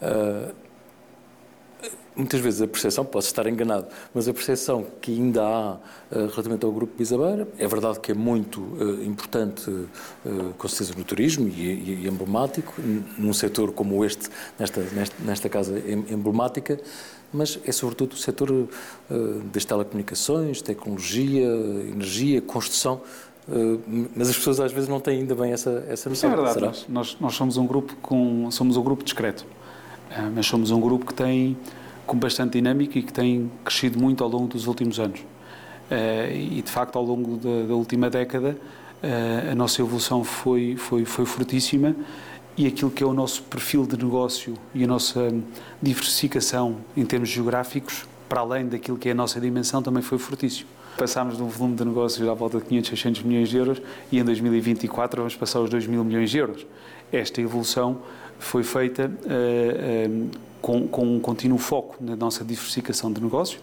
uh, 0.00 0.54
muitas 2.18 2.40
vezes 2.40 2.60
a 2.60 2.66
percepção, 2.66 3.04
posso 3.04 3.28
estar 3.28 3.46
enganado, 3.46 3.86
mas 4.12 4.26
a 4.26 4.34
percepção 4.34 4.84
que 5.00 5.12
ainda 5.12 5.40
há 5.42 5.74
uh, 5.74 5.78
relativamente 6.26 6.64
ao 6.64 6.72
Grupo 6.72 6.92
Bisabeira, 6.98 7.46
é 7.56 7.66
verdade 7.68 8.00
que 8.00 8.10
é 8.10 8.14
muito 8.14 8.60
uh, 8.60 9.04
importante, 9.04 9.70
uh, 9.70 9.86
com 10.58 10.68
certeza, 10.68 10.98
no 10.98 11.04
turismo 11.04 11.48
e, 11.48 12.02
e, 12.02 12.08
emblemático, 12.08 12.74
num 13.16 13.32
setor 13.32 13.72
como 13.72 14.04
este, 14.04 14.28
nesta, 14.58 14.80
nesta, 14.80 15.16
nesta 15.24 15.48
casa 15.48 15.78
emblemática, 16.10 16.80
mas 17.32 17.58
é 17.64 17.70
sobretudo 17.70 18.14
o 18.14 18.16
setor 18.16 18.66
das 19.52 19.62
telecomunicações, 19.62 20.62
tecnologia, 20.62 21.44
energia, 21.44 22.40
construção, 22.40 23.02
mas 24.16 24.30
as 24.30 24.36
pessoas 24.36 24.60
às 24.60 24.72
vezes 24.72 24.88
não 24.88 24.98
têm 24.98 25.20
ainda 25.20 25.34
bem 25.34 25.52
essa, 25.52 25.84
essa 25.90 26.08
noção. 26.08 26.32
É 26.32 26.34
verdade, 26.34 26.60
nós, 26.60 26.86
nós, 26.88 27.16
nós, 27.20 27.34
somos 27.34 27.58
um 27.58 27.66
grupo 27.66 27.94
com, 28.00 28.50
somos 28.50 28.78
um 28.78 28.82
grupo 28.82 29.04
discreto, 29.04 29.44
mas 30.34 30.46
somos 30.46 30.70
um 30.70 30.80
grupo 30.80 31.04
que 31.04 31.12
tem 31.12 31.54
com 32.08 32.18
bastante 32.18 32.54
dinâmica 32.54 32.98
e 32.98 33.02
que 33.02 33.12
tem 33.12 33.52
crescido 33.62 34.00
muito 34.00 34.24
ao 34.24 34.30
longo 34.30 34.48
dos 34.48 34.66
últimos 34.66 34.98
anos. 34.98 35.20
Uh, 35.20 36.32
e 36.32 36.62
de 36.62 36.70
facto, 36.70 36.96
ao 36.96 37.04
longo 37.04 37.36
da, 37.36 37.68
da 37.68 37.74
última 37.74 38.10
década, 38.10 38.56
uh, 39.02 39.52
a 39.52 39.54
nossa 39.54 39.80
evolução 39.80 40.24
foi, 40.24 40.74
foi, 40.76 41.04
foi 41.04 41.26
fortíssima 41.26 41.94
e 42.56 42.66
aquilo 42.66 42.90
que 42.90 43.04
é 43.04 43.06
o 43.06 43.12
nosso 43.12 43.42
perfil 43.44 43.86
de 43.86 43.96
negócio 44.02 44.54
e 44.74 44.82
a 44.82 44.86
nossa 44.86 45.32
diversificação 45.80 46.78
em 46.96 47.04
termos 47.04 47.28
geográficos, 47.28 48.06
para 48.28 48.40
além 48.40 48.66
daquilo 48.66 48.96
que 48.96 49.10
é 49.10 49.12
a 49.12 49.14
nossa 49.14 49.38
dimensão, 49.38 49.82
também 49.82 50.02
foi 50.02 50.18
fortíssimo. 50.18 50.68
Passámos 50.96 51.36
de 51.36 51.42
um 51.42 51.46
volume 51.46 51.76
de 51.76 51.84
negócios 51.84 52.26
à 52.26 52.34
volta 52.34 52.58
de 52.58 52.64
500, 52.64 52.90
600 52.90 53.22
milhões 53.22 53.48
de 53.50 53.56
euros 53.58 53.80
e 54.10 54.18
em 54.18 54.24
2024 54.24 55.20
vamos 55.20 55.36
passar 55.36 55.60
os 55.60 55.70
2 55.70 55.86
mil 55.86 56.02
milhões 56.02 56.30
de 56.30 56.38
euros. 56.38 56.66
Esta 57.12 57.40
evolução 57.40 57.98
foi 58.38 58.62
feita 58.62 59.06
uh, 59.06 60.10
uh, 60.10 60.30
com, 60.60 60.86
com, 60.88 61.16
um 61.16 61.20
contínuo 61.20 61.58
foco 61.58 61.96
na 62.00 62.16
nossa 62.16 62.44
diversificação 62.44 63.12
de 63.12 63.20
negócios. 63.20 63.60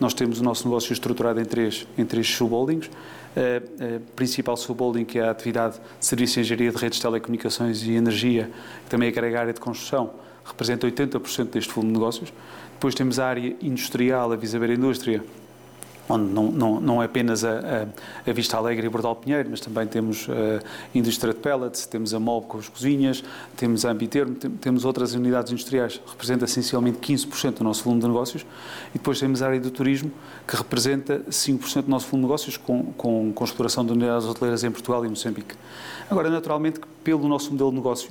Nós 0.00 0.14
temos 0.14 0.40
o 0.40 0.44
nosso 0.44 0.66
negócio 0.66 0.92
estruturado 0.92 1.40
em 1.40 1.44
três, 1.44 1.86
em 1.96 2.04
três 2.04 2.28
subholdings. 2.28 2.90
A, 3.36 4.00
principal 4.16 4.56
subholding, 4.56 5.04
que 5.04 5.18
é 5.18 5.22
a 5.22 5.30
atividade 5.30 5.78
de 5.98 6.04
serviço 6.04 6.34
de 6.34 6.40
engenharia 6.40 6.72
de 6.72 6.76
redes 6.76 6.98
de 6.98 7.02
telecomunicações 7.02 7.82
e 7.82 7.92
energia, 7.92 8.50
que 8.84 8.90
também 8.90 9.08
agrega 9.08 9.38
a 9.38 9.40
área 9.42 9.52
de 9.52 9.60
construção, 9.60 10.10
representa 10.44 10.86
80% 10.86 11.50
deste 11.50 11.72
volume 11.72 11.92
de 11.92 11.98
negócios. 11.98 12.32
Depois 12.72 12.94
temos 12.94 13.18
a 13.18 13.26
área 13.26 13.56
industrial, 13.60 14.32
a 14.32 14.36
Visabeira 14.36 14.74
Indústria, 14.74 15.22
onde 16.08 16.32
não, 16.32 16.50
não, 16.50 16.80
não 16.80 17.02
é 17.02 17.04
apenas 17.04 17.44
a, 17.44 17.58
a, 17.58 18.30
a, 18.30 18.32
Vista 18.32 18.56
Alegre 18.56 18.86
e 18.86 18.88
Bordal 18.90 19.14
Pinheiro, 19.16 19.48
mas 19.50 19.60
também 19.60 19.86
temos 19.86 20.26
a 20.28 20.62
indústria 20.96 21.32
de 21.32 21.40
pellets, 21.40 21.86
temos 21.86 22.14
a 22.14 22.20
MOB 22.20 22.46
com 22.46 22.58
as 22.58 22.68
cozinhas, 22.68 23.22
temos 23.56 23.84
a 23.84 23.90
Ambitermo, 23.90 24.34
temos 24.34 24.84
outras 24.84 25.14
unidades 25.14 25.52
industriais, 25.52 26.00
representa 26.06 26.44
essencialmente 26.44 26.98
15% 26.98 27.58
do 27.58 27.64
nosso 27.64 27.84
volume 27.84 28.00
de 28.00 28.08
negócios, 28.08 28.46
e 28.94 28.98
depois 28.98 29.20
temos 29.20 29.42
a 29.42 29.46
área 29.46 29.60
do 29.60 29.70
turismo, 29.70 30.10
que 30.46 30.56
representa 30.56 31.20
5% 31.28 31.82
do 31.82 31.90
nosso 31.90 32.06
volume 32.06 32.22
de 32.22 32.28
negócios, 32.28 32.56
com, 32.56 32.84
com, 32.92 33.32
com 33.32 33.44
exploração 33.44 33.84
de 33.84 33.92
unidades 33.92 34.26
hoteleiras 34.26 34.64
em 34.64 34.70
Portugal 34.70 35.04
e 35.04 35.08
Moçambique. 35.08 35.54
Agora, 36.10 36.30
naturalmente, 36.30 36.80
pelo 37.04 37.28
nosso 37.28 37.50
modelo 37.50 37.70
de 37.70 37.76
negócio, 37.76 38.10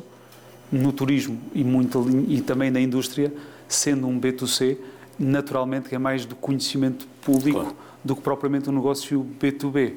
no 0.72 0.92
turismo 0.92 1.40
e, 1.54 1.64
muito, 1.64 2.06
e 2.28 2.42
também 2.42 2.70
na 2.70 2.80
indústria, 2.80 3.34
sendo 3.68 4.08
um 4.08 4.20
B2C, 4.20 4.78
naturalmente 5.20 5.94
é 5.94 5.98
mais 5.98 6.26
do 6.26 6.36
conhecimento 6.36 7.08
público 7.22 7.60
claro. 7.60 7.76
do 8.04 8.16
que 8.16 8.22
propriamente 8.22 8.70
um 8.70 8.74
negócio 8.74 9.26
B2B. 9.40 9.94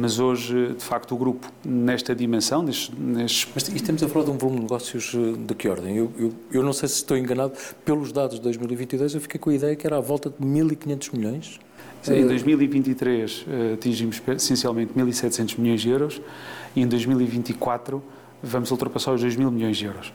Mas 0.00 0.20
hoje, 0.20 0.74
de 0.74 0.84
facto, 0.84 1.12
o 1.12 1.18
grupo, 1.18 1.50
nesta 1.64 2.14
dimensão, 2.14 2.62
nestes... 2.62 2.96
nestes... 2.96 3.48
Mas 3.52 3.68
estamos 3.68 4.00
a 4.00 4.08
falar 4.08 4.26
de 4.26 4.30
um 4.30 4.38
volume 4.38 4.58
de 4.58 4.62
negócios 4.62 5.12
eh, 5.12 5.34
de 5.36 5.54
que 5.56 5.68
ordem? 5.68 5.96
Eu, 5.96 6.12
eu, 6.16 6.32
eu, 6.52 6.62
não 6.62 6.72
sei 6.72 6.88
se 6.88 6.96
estou 6.96 7.16
enganado, 7.16 7.54
pelos 7.84 8.12
dados 8.12 8.36
de 8.36 8.42
2022 8.42 9.14
eu 9.14 9.20
fiquei 9.20 9.40
com 9.40 9.50
a 9.50 9.54
ideia 9.54 9.74
que 9.74 9.84
era 9.84 9.96
à 9.96 10.00
volta 10.00 10.30
de 10.30 10.46
1.500 10.46 11.16
milhões. 11.16 11.58
Sim, 12.00 12.14
em 12.14 12.26
2023 12.28 13.44
eh, 13.48 13.74
atingimos 13.74 14.22
essencialmente 14.36 14.92
1.700 14.94 15.58
milhões 15.58 15.80
de 15.80 15.88
euros 15.88 16.22
e 16.76 16.80
em 16.80 16.86
2024 16.86 18.00
vamos 18.40 18.70
ultrapassar 18.70 19.14
os 19.14 19.20
2 19.20 19.34
mil 19.34 19.50
milhões 19.50 19.76
de 19.78 19.86
euros. 19.86 20.12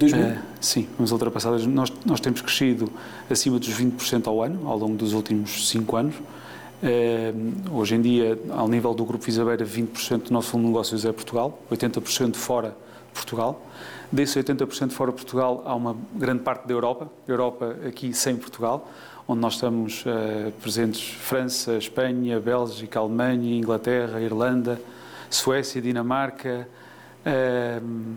2 0.00 0.12
mil? 0.14 0.28
Uh, 0.28 0.38
sim, 0.60 0.88
vamos 0.96 1.12
ultrapassar. 1.12 1.50
Nós, 1.68 1.92
nós 2.06 2.20
temos 2.20 2.40
crescido 2.40 2.90
acima 3.28 3.58
dos 3.58 3.68
20% 3.68 4.26
ao 4.26 4.42
ano, 4.42 4.66
ao 4.66 4.78
longo 4.78 4.96
dos 4.96 5.12
últimos 5.12 5.68
5 5.68 5.96
anos. 5.96 6.14
Uh, 6.16 7.78
hoje 7.78 7.94
em 7.94 8.00
dia, 8.00 8.38
ao 8.48 8.66
nível 8.66 8.94
do 8.94 9.04
Grupo 9.04 9.22
Visabeira, 9.22 9.64
20% 9.64 10.28
do 10.28 10.32
nosso 10.32 10.58
negócios 10.58 11.04
é 11.04 11.12
Portugal, 11.12 11.62
80% 11.70 12.34
fora 12.36 12.74
Portugal. 13.12 13.62
Desse 14.10 14.42
80% 14.42 14.90
fora 14.90 15.12
Portugal, 15.12 15.62
há 15.66 15.74
uma 15.74 15.94
grande 16.14 16.42
parte 16.42 16.66
da 16.66 16.72
Europa, 16.72 17.08
Europa 17.28 17.76
aqui 17.86 18.14
sem 18.14 18.36
Portugal, 18.36 18.90
onde 19.28 19.40
nós 19.40 19.54
estamos 19.54 20.02
uh, 20.06 20.50
presentes 20.62 21.10
França, 21.10 21.76
Espanha, 21.76 22.40
Bélgica, 22.40 22.98
Alemanha, 22.98 23.54
Inglaterra, 23.54 24.18
Irlanda, 24.20 24.80
Suécia, 25.28 25.80
Dinamarca, 25.82 26.66
uh, 27.26 28.10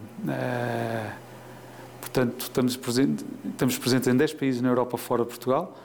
Portanto, 2.14 2.42
estamos, 2.42 2.78
presente, 2.78 3.26
estamos 3.44 3.78
presentes 3.80 4.08
em 4.08 4.16
10 4.16 4.34
países 4.36 4.62
na 4.62 4.70
Europa 4.70 5.00
fora 5.00 5.24
de 5.24 5.30
Portugal 5.30 5.76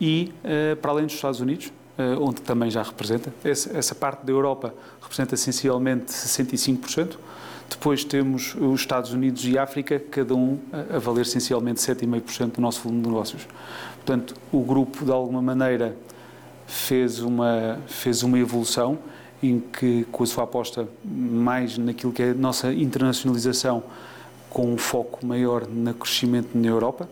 e 0.00 0.32
uh, 0.42 0.74
para 0.78 0.90
além 0.90 1.06
dos 1.06 1.14
Estados 1.14 1.38
Unidos, 1.38 1.72
uh, 1.96 2.20
onde 2.20 2.42
também 2.42 2.68
já 2.68 2.82
representa. 2.82 3.32
Essa, 3.44 3.78
essa, 3.78 3.94
parte 3.94 4.26
da 4.26 4.32
Europa 4.32 4.74
representa 5.00 5.36
essencialmente 5.36 6.06
65%. 6.06 7.16
Depois 7.70 8.02
temos 8.02 8.56
os 8.56 8.80
Estados 8.80 9.12
Unidos 9.12 9.44
e 9.44 9.56
África, 9.56 10.00
cada 10.10 10.34
um 10.34 10.58
a, 10.72 10.96
a 10.96 10.98
valer 10.98 11.22
essencialmente 11.22 11.78
7,5% 11.78 12.56
do 12.56 12.60
nosso 12.60 12.82
volume 12.82 13.02
de 13.02 13.08
negócios. 13.08 13.46
Portanto, 14.04 14.34
o 14.50 14.62
grupo, 14.62 15.04
de 15.04 15.12
alguma 15.12 15.40
maneira, 15.40 15.96
fez 16.66 17.20
uma, 17.20 17.78
fez 17.86 18.24
uma 18.24 18.40
evolução 18.40 18.98
em 19.40 19.60
que, 19.60 20.04
com 20.10 20.24
a 20.24 20.26
sua 20.26 20.42
aposta 20.42 20.88
mais 21.04 21.78
naquilo 21.78 22.12
que 22.12 22.24
é 22.24 22.30
a 22.30 22.34
nossa 22.34 22.72
internacionalização, 22.72 23.84
com 24.56 24.72
um 24.72 24.78
foco 24.78 25.26
maior 25.26 25.66
no 25.68 25.92
crescimento 25.92 26.56
na 26.56 26.66
Europa, 26.66 27.06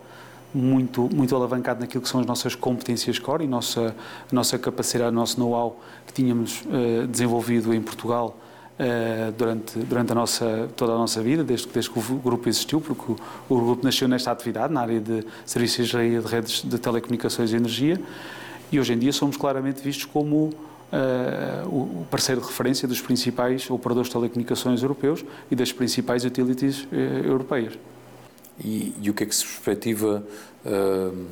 muito, 0.55 1.11
muito 1.15 1.37
alavancado 1.37 1.79
naquilo 1.79 2.03
que 2.03 2.09
são 2.09 2.19
as 2.19 2.27
nossas 2.27 2.55
competências 2.55 3.19
core 3.19 3.45
e 3.45 3.47
nossa, 3.47 3.95
a 4.33 4.35
nossa 4.35 4.59
capacidade, 4.59 5.11
o 5.11 5.13
nosso 5.15 5.39
know-how 5.39 5.79
que 6.07 6.15
tínhamos 6.15 6.63
uh, 6.63 7.07
desenvolvido 7.07 7.75
em 7.75 7.83
Portugal 7.83 8.35
uh, 8.81 9.31
durante, 9.33 9.79
durante 9.81 10.13
a 10.13 10.15
nossa, 10.15 10.71
toda 10.75 10.95
a 10.95 10.97
nossa 10.97 11.23
vida, 11.23 11.45
desde, 11.45 11.69
desde 11.69 11.91
que 11.91 11.99
o 11.99 12.17
grupo 12.17 12.49
existiu, 12.49 12.81
porque 12.81 13.13
o, 13.13 13.17
o 13.47 13.61
grupo 13.61 13.85
nasceu 13.85 14.09
nesta 14.09 14.31
atividade, 14.31 14.73
na 14.73 14.81
área 14.81 14.99
de 14.99 15.23
serviços 15.45 15.89
de 15.89 16.21
redes 16.21 16.63
de 16.63 16.79
telecomunicações 16.79 17.53
e 17.53 17.57
energia, 17.57 18.01
e 18.73 18.81
hoje 18.81 18.95
em 18.95 18.99
dia 18.99 19.13
somos 19.13 19.37
claramente 19.37 19.83
vistos 19.83 20.07
como 20.07 20.51
o 21.67 22.07
parceiro 22.11 22.41
de 22.41 22.47
referência 22.47 22.87
dos 22.87 23.01
principais 23.01 23.69
operadores 23.71 24.09
de 24.09 24.15
telecomunicações 24.15 24.83
europeus 24.83 25.25
e 25.51 25.57
das 25.57 25.73
principais 25.73 26.25
utilities 26.25 26.85
uh, 26.85 26.95
europeias. 27.25 27.79
E, 28.63 28.95
e, 29.01 29.11
o 29.11 29.15
que 29.15 29.25
é 29.25 29.27
que 29.27 29.35
se 29.35 29.45
perspectiva 29.45 30.25
uh, 30.65 31.27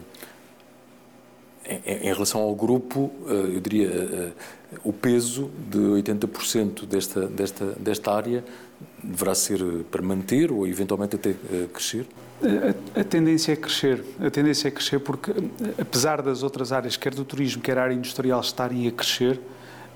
em, 1.64 2.08
em, 2.08 2.12
relação 2.12 2.40
ao 2.40 2.52
grupo, 2.56 3.12
eu 3.28 3.60
diria, 3.60 4.34
o 4.82 4.92
peso 4.92 5.48
de 5.70 5.78
80% 5.78 6.84
desta, 6.86 7.28
desta, 7.28 7.66
desta 7.78 8.12
área 8.12 8.44
deverá 9.00 9.32
ser 9.32 9.60
para 9.88 10.02
manter 10.02 10.50
ou 10.50 10.66
eventualmente 10.66 11.14
até 11.14 11.36
crescer? 11.72 12.04
A, 12.42 13.00
a, 13.00 13.04
tendência 13.04 13.52
é 13.52 13.56
crescer. 13.56 14.04
A 14.20 14.30
tendência 14.30 14.68
é 14.68 14.70
crescer 14.70 14.98
porque, 14.98 15.32
apesar 15.80 16.20
das 16.20 16.42
outras 16.42 16.72
áreas, 16.72 16.96
quer 16.96 17.14
do 17.14 17.24
turismo, 17.24 17.62
quer 17.62 17.78
a 17.78 17.84
área 17.84 17.94
industrial, 17.94 18.40
estarem 18.40 18.88
a 18.88 18.90
crescer, 18.90 19.40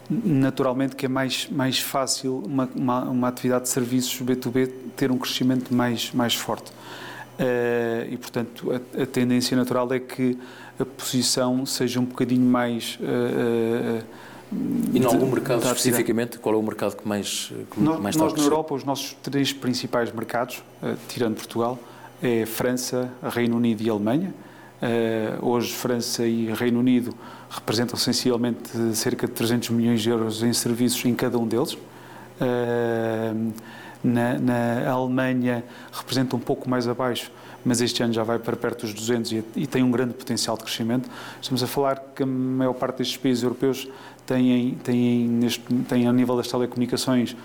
naturalmente 0.08 0.94
que 0.94 1.06
é 1.06 1.08
mais, 1.08 1.48
mais 1.50 1.80
fácil 1.80 2.42
uma, 2.46 2.68
uma, 2.74 3.04
uma 3.04 3.28
atividade 3.28 3.64
de 3.64 3.70
serviços 3.70 4.20
B2B 4.22 4.70
ter 4.96 5.10
um 5.10 5.18
crescimento 5.18 5.74
mais, 5.74 6.12
mais 6.12 6.34
forte. 6.34 6.70
Uh, 6.70 8.10
e, 8.10 8.16
portanto, 8.16 8.70
a, 8.72 9.02
a, 9.02 9.06
tendência 9.06 9.56
natural 9.56 9.92
é 9.92 9.98
que 9.98 10.38
a 10.78 10.84
posição 10.86 11.66
seja 11.66 12.00
um 12.00 12.04
bocadinho 12.04 12.48
mais. 12.48 12.98
Uh, 13.00 14.00
uh, 14.00 14.26
e 14.94 14.98
em 15.00 15.04
algum 15.04 15.26
mercado 15.26 15.62
especificamente, 15.64 16.38
qual 16.38 16.54
é 16.54 16.58
o 16.58 16.62
mercado 16.62 16.96
que 16.96 17.06
mais, 17.06 17.52
que 17.70 17.80
nós, 17.80 18.00
mais 18.00 18.14
está 18.14 18.24
Nós, 18.24 18.34
na 18.34 18.44
Europa, 18.44 18.74
os 18.74 18.84
nossos 18.84 19.14
três 19.22 19.52
principais 19.52 20.10
mercados, 20.12 20.62
tirando 21.08 21.34
Portugal, 21.34 21.78
é 22.22 22.46
França, 22.46 23.12
Reino 23.22 23.56
Unido 23.56 23.82
e 23.82 23.90
Alemanha. 23.90 24.34
hoje, 25.40 25.72
França 25.72 26.26
e 26.26 26.52
Reino 26.52 26.80
Unido 26.80 27.14
representam 27.50 27.96
essencialmente 27.96 28.70
cerca 28.94 29.26
de 29.26 29.32
300 29.32 29.70
milhões 29.70 30.02
de 30.02 30.10
euros 30.10 30.42
em 30.42 30.52
serviços 30.52 31.04
em 31.04 31.14
cada 31.14 31.38
um 31.38 31.46
deles. 31.46 31.76
Na, 34.02 34.38
na 34.38 34.90
Alemanha 34.90 35.64
representa 35.92 36.36
um 36.36 36.38
pouco 36.38 36.68
mais 36.70 36.86
abaixo, 36.86 37.32
mas 37.64 37.80
este 37.80 38.02
ano 38.02 38.12
já 38.12 38.22
vai 38.22 38.38
para 38.38 38.54
perto 38.54 38.82
dos 38.82 38.94
200 38.94 39.32
e, 39.32 39.44
e, 39.56 39.66
tem 39.66 39.82
um 39.82 39.90
grande 39.90 40.14
potencial 40.14 40.56
de 40.56 40.62
crescimento. 40.62 41.08
Estamos 41.40 41.62
a 41.62 41.66
falar 41.66 41.96
que 42.14 42.22
a 42.22 42.26
maior 42.26 42.74
parte 42.74 42.98
destes 42.98 43.16
países 43.16 43.42
europeus 43.42 43.88
têm, 44.24 44.78
têm, 44.84 45.26
neste, 45.26 45.60
têm, 45.88 46.06
a 46.06 46.12
nível 46.12 46.36
das 46.36 46.46
telecomunicações, 46.46 47.36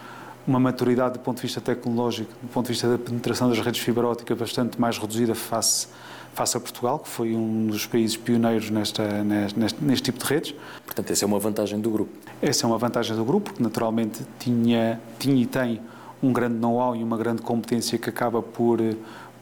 uma 0.48 0.60
maturidade 0.60 1.14
do 1.14 1.20
ponto 1.20 1.38
de 1.38 1.44
vista 1.44 1.62
tecnológico, 1.62 2.32
do 2.42 2.50
ponto 2.50 2.66
de 2.66 2.74
vista 2.74 2.90
da 2.90 2.98
penetração 2.98 3.50
das 3.50 3.60
redes 3.60 3.82
fibra 3.82 4.08
óptica 4.08 4.36
bastante 4.36 4.80
mais 4.80 4.98
reduzida 4.98 5.36
face 5.36 5.88
face 6.34 6.56
a 6.56 6.60
Portugal, 6.60 7.00
que 7.00 7.10
foi 7.10 7.36
um 7.36 7.68
dos 7.68 7.86
países 7.86 8.16
pioneiros 8.16 8.70
nesta, 8.70 9.04
neste, 9.24 9.84
neste, 9.84 10.04
tipo 10.04 10.20
de 10.20 10.26
redes. 10.26 10.56
Portanto, 10.86 11.12
essa 11.12 11.26
é 11.26 11.28
uma 11.28 11.40
vantagem 11.40 11.80
do 11.80 11.90
grupo. 11.90 12.12
Essa 12.42 12.66
é 12.66 12.68
uma 12.68 12.78
vantagem 12.78 13.16
do 13.16 13.26
grupo, 13.26 13.54
que 13.54 13.62
naturalmente 13.62 14.22
tinha, 14.40 15.00
tinha 15.20 15.42
e 15.42 15.46
tem 15.46 15.82
um 16.24 16.32
grande 16.32 16.56
know-how 16.56 16.96
e 16.96 17.04
uma 17.04 17.18
grande 17.18 17.42
competência 17.42 17.98
que 17.98 18.10
acaba 18.10 18.42
por, 18.42 18.80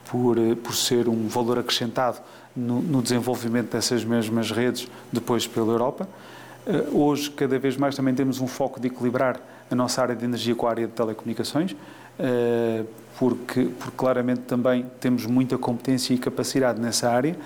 por, 0.09 0.37
por 0.63 0.75
ser 0.75 1.07
um 1.07 1.27
valor 1.27 1.59
acrescentado 1.59 2.19
no, 2.55 2.81
no 2.81 3.01
desenvolvimento 3.01 3.71
dessas 3.71 4.03
mesmas 4.03 4.51
redes 4.51 4.87
depois 5.11 5.45
pela 5.45 5.71
Europa. 5.71 6.07
Eh, 6.65 6.87
hoje, 6.91 7.29
cada 7.31 7.59
vez 7.59 7.77
mais, 7.77 7.95
também 7.95 8.13
temos 8.13 8.39
um 8.39 8.47
foco 8.47 8.79
de 8.79 8.87
equilibrar 8.87 9.39
a 9.69 9.75
nossa 9.75 10.01
área 10.01 10.15
de 10.15 10.25
energia 10.25 10.55
com 10.55 10.67
a 10.67 10.69
área 10.69 10.87
de 10.87 10.93
telecomunicações 10.93 11.75
eh, 12.19 12.83
porque, 13.17 13.69
porque 13.77 13.95
claramente 13.95 14.41
também 14.41 14.85
temos 14.99 15.25
muita 15.25 15.57
competência 15.57 16.13
e 16.13 16.17
capacidade 16.17 16.79
nessa 16.79 17.09
área, 17.09 17.37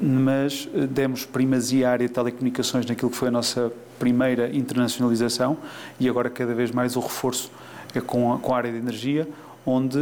mas 0.00 0.68
eh, 0.74 0.86
demos 0.86 1.26
primazia 1.26 1.88
à 1.88 1.92
área 1.92 2.08
de 2.08 2.14
telecomunicações 2.14 2.86
naquilo 2.86 3.10
que 3.10 3.16
foi 3.16 3.28
a 3.28 3.30
nossa 3.30 3.70
primeira 3.98 4.54
internacionalização 4.56 5.58
e 6.00 6.08
agora 6.08 6.30
cada 6.30 6.54
vez 6.54 6.70
mais 6.70 6.96
o 6.96 7.00
reforço 7.00 7.50
é 7.94 8.00
com 8.00 8.32
a, 8.32 8.38
com 8.38 8.54
a 8.54 8.56
área 8.56 8.72
de 8.72 8.78
energia, 8.78 9.28
onde, 9.64 9.98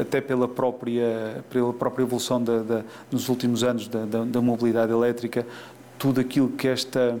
até 0.00 0.20
pela 0.20 0.48
própria, 0.48 1.44
pela 1.50 1.72
própria 1.72 2.04
evolução 2.04 2.42
da, 2.42 2.62
da, 2.62 2.82
nos 3.10 3.28
últimos 3.28 3.62
anos 3.62 3.86
da, 3.86 4.04
da, 4.04 4.24
da 4.24 4.40
mobilidade 4.40 4.92
elétrica, 4.92 5.44
tudo 5.98 6.20
aquilo 6.20 6.48
que 6.48 6.68
esta 6.68 7.18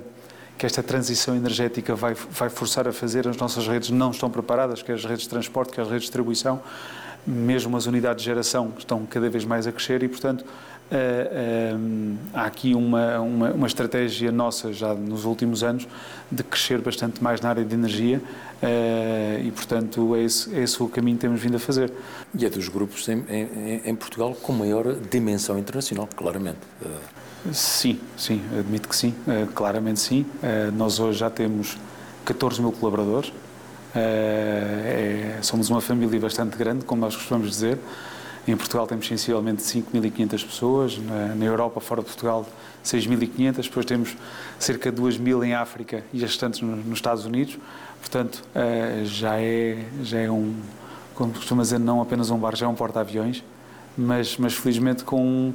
que 0.56 0.66
esta 0.66 0.82
transição 0.82 1.34
energética 1.34 1.94
vai, 1.94 2.14
vai 2.14 2.48
forçar 2.48 2.86
a 2.86 2.92
fazer, 2.92 3.26
as 3.26 3.36
nossas 3.36 3.66
redes 3.66 3.90
não 3.90 4.10
estão 4.10 4.30
preparadas, 4.30 4.82
quer 4.82 4.94
as 4.94 5.04
redes 5.04 5.22
de 5.22 5.28
transporte, 5.28 5.72
quer 5.72 5.82
as 5.82 5.88
redes 5.88 6.02
de 6.02 6.08
distribuição, 6.08 6.62
mesmo 7.26 7.76
as 7.76 7.86
unidades 7.86 8.22
de 8.22 8.30
geração 8.30 8.72
estão 8.78 9.06
cada 9.06 9.28
vez 9.28 9.44
mais 9.44 9.66
a 9.66 9.72
crescer 9.72 10.02
e, 10.02 10.08
portanto, 10.08 10.42
uh, 10.42 11.76
uh, 11.76 12.18
há 12.34 12.44
aqui 12.44 12.74
uma, 12.74 13.18
uma, 13.20 13.50
uma, 13.52 13.66
estratégia 13.66 14.30
nossa 14.30 14.72
já 14.72 14.94
nos 14.94 15.24
últimos 15.24 15.62
anos 15.62 15.88
de 16.30 16.42
crescer 16.42 16.80
bastante 16.80 17.22
mais 17.22 17.40
na 17.40 17.48
área 17.48 17.64
de 17.64 17.74
energia 17.74 18.18
uh, 18.18 19.42
e, 19.42 19.50
portanto, 19.50 20.14
é 20.14 20.22
esse, 20.22 20.54
é 20.54 20.62
esse 20.62 20.82
o 20.82 20.88
caminho 20.88 21.16
que 21.16 21.22
temos 21.22 21.40
vindo 21.40 21.56
a 21.56 21.60
fazer. 21.60 21.90
E 22.38 22.44
é 22.44 22.50
dos 22.50 22.68
grupos 22.68 23.08
em, 23.08 23.24
em, 23.28 23.82
em 23.84 23.94
Portugal 23.94 24.34
com 24.34 24.52
maior 24.52 24.94
dimensão 25.10 25.58
internacional, 25.58 26.08
claramente. 26.14 26.58
Sim, 27.52 28.00
sim, 28.16 28.42
admito 28.58 28.88
que 28.88 28.96
sim, 28.96 29.14
uh, 29.26 29.46
claramente 29.52 30.00
sim. 30.00 30.24
Uh, 30.42 30.72
nós 30.72 30.98
hoje 30.98 31.18
já 31.18 31.28
temos 31.28 31.76
14 32.24 32.60
mil 32.62 32.72
colaboradores, 32.72 33.28
uh, 33.28 33.32
é, 33.94 35.38
somos 35.42 35.68
uma 35.68 35.82
família 35.82 36.18
bastante 36.18 36.56
grande, 36.56 36.86
como 36.86 37.02
nós 37.02 37.14
costumamos 37.14 37.50
dizer. 37.50 37.78
Em 38.48 38.56
Portugal 38.56 38.86
temos 38.86 39.06
sensivelmente 39.06 39.62
5.500 39.62 40.46
pessoas, 40.46 40.98
na, 40.98 41.44
Europa, 41.44 41.80
fora 41.80 42.00
de 42.00 42.06
Portugal, 42.06 42.46
6.500, 42.84 43.62
depois 43.62 43.86
temos 43.86 44.16
cerca 44.58 44.92
de 44.92 45.00
2.000 45.00 45.46
em 45.46 45.54
África 45.54 46.02
e 46.12 46.18
as 46.18 46.30
restantes 46.30 46.60
no, 46.60 46.76
nos 46.76 46.98
Estados 46.98 47.24
Unidos. 47.24 47.58
Portanto, 48.00 48.42
já, 49.04 49.40
é, 49.40 49.86
já 50.02 50.18
é 50.18 50.30
um, 50.30 50.54
como 51.14 51.32
costuma 51.32 51.62
dizer, 51.62 51.78
não 51.78 52.02
apenas 52.02 52.30
um 52.30 52.36
bar, 52.36 52.54
já 52.54 52.66
é 52.66 52.68
um 52.68 52.74
porta-aviões, 52.74 53.42
mas, 53.96 54.36
mas 54.36 54.52
felizmente 54.52 55.04
com 55.04 55.24
um, 55.24 55.54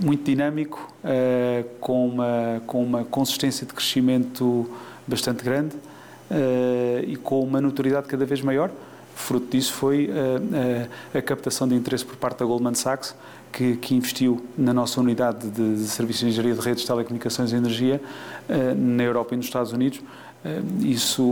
muito 0.00 0.24
dinâmico, 0.24 0.90
uh, 1.04 1.64
com, 1.78 2.08
uma, 2.08 2.62
com 2.66 2.82
uma 2.82 3.04
consistência 3.04 3.66
de 3.66 3.72
crescimento 3.72 4.68
bastante 5.06 5.44
grande 5.44 5.76
uh, 5.76 7.04
e 7.06 7.16
com 7.16 7.42
uma 7.42 7.60
notoriedade 7.60 8.06
cada 8.06 8.24
vez 8.24 8.40
maior. 8.40 8.70
Fruto 9.14 9.48
disso 9.50 9.74
foi 9.74 10.08
uh, 10.08 10.88
a 11.18 11.20
captação 11.20 11.68
de 11.68 11.74
interesse 11.74 12.04
por 12.04 12.16
parte 12.16 12.38
da 12.38 12.46
Goldman 12.46 12.74
Sachs, 12.74 13.14
que, 13.52 13.76
que 13.76 13.94
investiu 13.94 14.44
na 14.56 14.72
nossa 14.72 15.00
unidade 15.00 15.50
de, 15.50 15.76
de 15.76 15.86
serviços 15.88 16.20
de 16.20 16.28
engenharia 16.28 16.54
de 16.54 16.60
redes, 16.60 16.84
telecomunicações 16.84 17.52
e 17.52 17.56
energia 17.56 18.00
na 18.76 19.02
Europa 19.02 19.34
e 19.34 19.36
nos 19.36 19.46
Estados 19.46 19.72
Unidos. 19.72 20.00
Isso, 20.80 21.24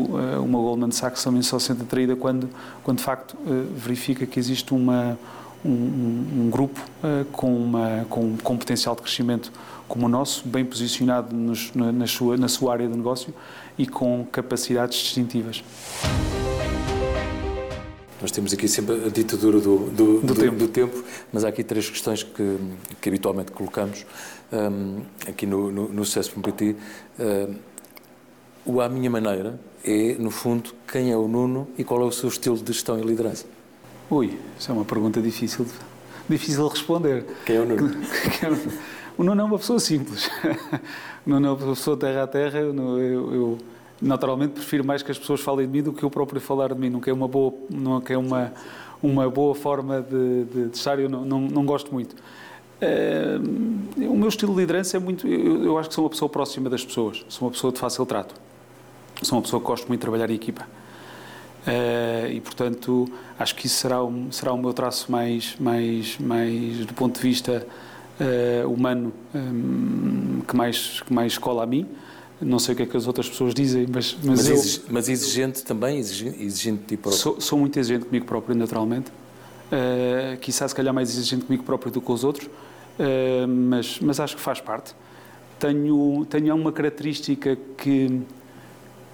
uma 0.42 0.58
Goldman 0.58 0.90
Sachs 0.90 1.22
também 1.22 1.42
só 1.42 1.60
se 1.60 1.66
sente 1.66 1.82
atraída 1.82 2.16
quando, 2.16 2.50
quando 2.82 2.98
de 2.98 3.04
facto 3.04 3.36
verifica 3.76 4.26
que 4.26 4.36
existe 4.36 4.74
uma, 4.74 5.16
um, 5.64 5.70
um, 5.70 6.50
grupo 6.50 6.80
uh, 7.02 7.24
com, 7.26 7.54
uma, 7.54 8.06
com, 8.08 8.36
com 8.36 8.54
um 8.54 8.56
potencial 8.56 8.94
de 8.94 9.02
crescimento 9.02 9.52
como 9.88 10.06
o 10.06 10.08
nosso, 10.08 10.46
bem 10.46 10.64
posicionado 10.64 11.34
nos, 11.34 11.72
na, 11.74 11.90
na, 11.90 12.06
sua, 12.06 12.36
na 12.36 12.48
sua 12.48 12.72
área 12.74 12.86
de 12.86 12.96
negócio 12.96 13.34
e 13.78 13.86
com 13.86 14.26
capacidades 14.30 14.98
distintivas. 14.98 15.64
Nós 18.20 18.32
temos 18.32 18.52
aqui 18.52 18.66
sempre 18.68 19.06
a 19.06 19.08
ditadura 19.08 19.60
do, 19.60 19.78
do, 19.90 20.20
do, 20.20 20.26
do, 20.26 20.34
tempo. 20.34 20.56
do 20.56 20.68
tempo. 20.68 21.04
mas 21.32 21.44
há 21.44 21.48
aqui 21.48 21.62
três 21.62 21.88
questões 21.88 22.22
que, 22.22 22.58
que 23.00 23.08
habitualmente 23.08 23.52
colocamos 23.52 24.04
um, 24.52 25.02
aqui 25.26 25.46
no, 25.46 25.70
no, 25.70 25.88
no. 25.88 26.02
Um, 26.02 27.54
o 28.66 28.80
À 28.82 28.88
Minha 28.88 29.08
Maneira 29.08 29.58
é, 29.84 30.16
no 30.18 30.30
fundo, 30.30 30.74
quem 30.90 31.10
é 31.10 31.16
o 31.16 31.26
Nuno 31.28 31.68
e 31.78 31.84
qual 31.84 32.02
é 32.02 32.04
o 32.04 32.12
seu 32.12 32.28
estilo 32.28 32.56
de 32.56 32.72
gestão 32.72 32.98
e 32.98 33.02
liderança? 33.02 33.46
Ui, 34.10 34.38
isso 34.58 34.70
é 34.70 34.74
uma 34.74 34.86
pergunta 34.86 35.20
difícil, 35.20 35.66
difícil 36.28 36.64
de 36.64 36.70
responder. 36.70 37.26
Quem 37.44 37.56
é 37.56 37.60
o 37.60 37.66
Nuno? 37.66 37.90
o 39.18 39.24
Nuno 39.24 39.40
é 39.40 39.44
uma 39.44 39.58
pessoa 39.58 39.78
simples. 39.78 40.30
o 41.26 41.30
Nuno 41.30 41.46
é 41.46 41.50
uma 41.50 41.74
pessoa 41.74 41.94
terra 41.94 42.22
a 42.22 42.26
terra. 42.26 42.58
Eu, 42.58 42.74
eu, 42.74 43.34
eu, 43.34 43.58
naturalmente 44.00 44.54
prefiro 44.54 44.82
mais 44.82 45.02
que 45.02 45.10
as 45.10 45.18
pessoas 45.18 45.40
falem 45.40 45.66
de 45.66 45.72
mim 45.72 45.82
do 45.82 45.92
que 45.92 46.02
eu 46.02 46.08
próprio 46.08 46.40
falar 46.40 46.72
de 46.72 46.80
mim. 46.80 46.88
Não 46.88 47.02
é 47.04 47.12
uma 47.12 47.28
boa, 47.28 47.52
não 47.68 48.02
é 48.08 48.16
uma, 48.16 48.52
uma 49.02 49.28
boa 49.28 49.54
forma 49.54 50.00
de, 50.00 50.44
de, 50.44 50.68
de 50.68 50.76
estar, 50.76 50.98
eu 50.98 51.10
não, 51.10 51.26
não, 51.26 51.40
não 51.42 51.66
gosto 51.66 51.92
muito. 51.92 52.16
Uh, 52.80 54.08
o 54.10 54.16
meu 54.16 54.28
estilo 54.28 54.54
de 54.54 54.60
liderança 54.60 54.96
é 54.96 55.00
muito. 55.00 55.26
Eu, 55.26 55.64
eu, 55.64 55.78
acho 55.78 55.90
que 55.90 55.94
sou 55.94 56.04
uma 56.04 56.10
pessoa 56.10 56.28
próxima 56.30 56.70
das 56.70 56.82
pessoas, 56.82 57.26
sou 57.28 57.46
uma 57.46 57.52
pessoa 57.52 57.72
de 57.72 57.78
fácil 57.78 58.06
trato, 58.06 58.34
sou 59.20 59.36
uma 59.36 59.42
pessoa 59.42 59.60
que 59.60 59.66
gosto 59.66 59.88
muito 59.88 60.00
de 60.00 60.02
trabalhar 60.02 60.30
em 60.30 60.34
equipa. 60.34 60.66
Uh, 61.66 62.30
e, 62.32 62.40
portanto, 62.40 63.10
acho 63.38 63.54
que 63.54 63.66
isso 63.66 63.76
será, 63.76 64.02
um, 64.02 64.30
será 64.30 64.52
o 64.52 64.58
meu 64.58 64.72
traço 64.72 65.10
mais, 65.10 65.56
mais, 65.58 66.18
mais 66.18 66.86
do 66.86 66.94
ponto 66.94 67.16
de 67.16 67.20
vista 67.20 67.66
uh, 68.20 68.68
humano, 68.68 69.12
um, 69.34 70.40
que, 70.46 70.56
mais, 70.56 71.00
que 71.00 71.12
mais 71.12 71.36
cola 71.36 71.64
a 71.64 71.66
mim. 71.66 71.86
Não 72.40 72.58
sei 72.58 72.72
o 72.72 72.76
que 72.76 72.84
é 72.84 72.86
que 72.86 72.96
as 72.96 73.06
outras 73.06 73.28
pessoas 73.28 73.52
dizem, 73.52 73.86
mas. 73.92 74.16
Mas, 74.22 74.48
mas, 74.48 74.76
eu, 74.76 74.84
mas 74.90 75.08
exigente 75.08 75.64
também, 75.64 75.98
exigente, 75.98 76.42
exigente 76.42 76.80
de 76.82 76.86
ti 76.86 76.96
próprio? 76.96 77.20
Sou, 77.20 77.40
sou, 77.40 77.58
muito 77.58 77.78
exigente 77.78 78.04
comigo 78.04 78.26
próprio, 78.26 78.54
naturalmente. 78.54 79.10
Uh, 79.10 80.38
quizá, 80.40 80.66
se 80.66 80.74
calhar, 80.74 80.94
mais 80.94 81.10
exigente 81.10 81.44
comigo 81.44 81.64
próprio 81.64 81.90
do 81.90 82.00
que 82.00 82.06
com 82.06 82.12
os 82.12 82.22
outros, 82.22 82.46
uh, 82.46 83.48
mas, 83.48 83.98
mas 84.00 84.20
acho 84.20 84.36
que 84.36 84.42
faz 84.42 84.60
parte. 84.60 84.94
Tenho, 85.58 86.24
tenho 86.30 86.54
uma 86.54 86.70
característica 86.70 87.58
que 87.76 88.22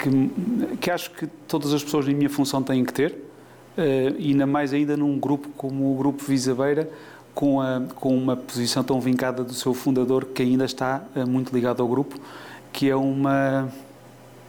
que, 0.04 0.76
que 0.76 0.90
acho 0.90 1.10
que 1.12 1.26
todas 1.48 1.72
as 1.72 1.82
pessoas 1.82 2.06
em 2.08 2.14
minha 2.14 2.28
função 2.28 2.62
têm 2.62 2.84
que 2.84 2.92
ter, 2.92 3.12
uh, 3.12 4.14
e 4.18 4.30
ainda 4.30 4.46
mais 4.46 4.72
ainda 4.72 4.96
num 4.96 5.18
grupo 5.18 5.48
como 5.56 5.92
o 5.92 5.96
Grupo 5.96 6.22
Visabeira, 6.24 6.88
com, 7.34 7.60
a, 7.60 7.82
com 7.94 8.16
uma 8.16 8.36
posição 8.36 8.84
tão 8.84 9.00
vincada 9.00 9.42
do 9.42 9.54
seu 9.54 9.72
fundador, 9.72 10.26
que 10.26 10.42
ainda 10.42 10.64
está 10.64 11.02
uh, 11.16 11.26
muito 11.26 11.54
ligado 11.54 11.82
ao 11.82 11.88
grupo, 11.88 12.18
que 12.72 12.90
é 12.90 12.96
uma, 12.96 13.68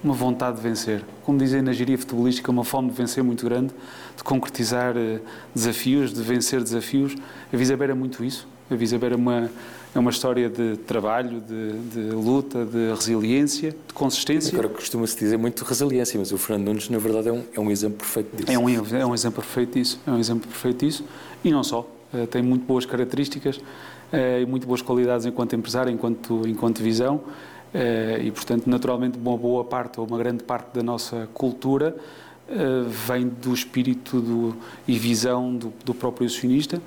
uma 0.03 0.13
vontade 0.13 0.57
de 0.57 0.63
vencer. 0.63 1.03
Como 1.23 1.37
dizem 1.37 1.61
na 1.61 1.71
gíria 1.71 1.97
futebolística, 1.97 2.51
uma 2.51 2.65
fome 2.65 2.89
de 2.89 2.95
vencer 2.95 3.23
muito 3.23 3.45
grande, 3.45 3.73
de 4.17 4.23
concretizar 4.23 4.95
uh, 4.97 5.21
desafios, 5.53 6.13
de 6.13 6.21
vencer 6.21 6.61
desafios. 6.61 7.15
A 7.51 7.55
Visabeira 7.55 7.93
é 7.93 7.95
muito 7.95 8.23
isso. 8.25 8.47
A 8.69 8.75
Visabeira 8.75 9.15
é 9.15 9.17
uma 9.17 9.49
é 9.95 9.99
uma 9.99 10.11
história 10.11 10.49
de 10.49 10.75
trabalho, 10.75 11.39
de, 11.39 11.71
de 11.89 12.13
luta, 12.13 12.65
de 12.65 12.89
resiliência, 12.89 13.71
de 13.71 13.93
consistência. 13.93 14.51
Agora 14.51 14.67
costuma-se 14.67 15.17
dizer 15.17 15.37
muito 15.37 15.63
resiliência, 15.63 16.19
mas 16.19 16.33
o 16.33 16.37
Fernando 16.37 16.67
Nunes, 16.67 16.89
na 16.89 16.97
verdade, 16.97 17.29
é 17.29 17.31
um, 17.31 17.43
é 17.53 17.59
um 17.61 17.71
exemplo 17.71 17.99
perfeito 17.99 18.35
disso. 18.35 18.51
É 18.51 18.59
um, 18.59 18.69
é 18.69 19.05
um 19.05 19.13
exemplo 19.13 19.41
perfeito 19.41 19.79
disso, 19.79 19.99
é 20.05 20.11
um 20.11 20.19
exemplo 20.19 20.49
perfeito 20.49 20.85
disso. 20.85 21.05
E 21.45 21.49
não 21.49 21.63
só, 21.63 21.89
uh, 22.13 22.27
tem 22.27 22.41
muito 22.41 22.65
boas 22.65 22.85
características 22.85 23.55
uh, 23.55 24.41
e 24.41 24.45
muito 24.45 24.67
boas 24.67 24.81
qualidades 24.81 25.25
enquanto 25.25 25.55
empresário, 25.55 25.89
enquanto, 25.89 26.45
enquanto 26.45 26.83
visão. 26.83 27.15
Uh, 27.73 28.21
e, 28.21 28.31
portanto, 28.31 28.69
naturalmente, 28.69 29.17
uma 29.17 29.37
boa 29.37 29.63
parte 29.63 29.97
ou 30.01 30.05
uma 30.05 30.17
grande 30.17 30.43
parte 30.43 30.73
da 30.73 30.83
nossa 30.83 31.29
cultura 31.33 31.95
vem 33.07 33.27
do 33.27 33.51
espírito 33.55 34.21
do, 34.21 34.55
e 34.87 34.99
visão 34.99 35.55
do, 35.55 35.73
do 35.83 35.95
próprio 35.95 36.27
acionista 36.27 36.79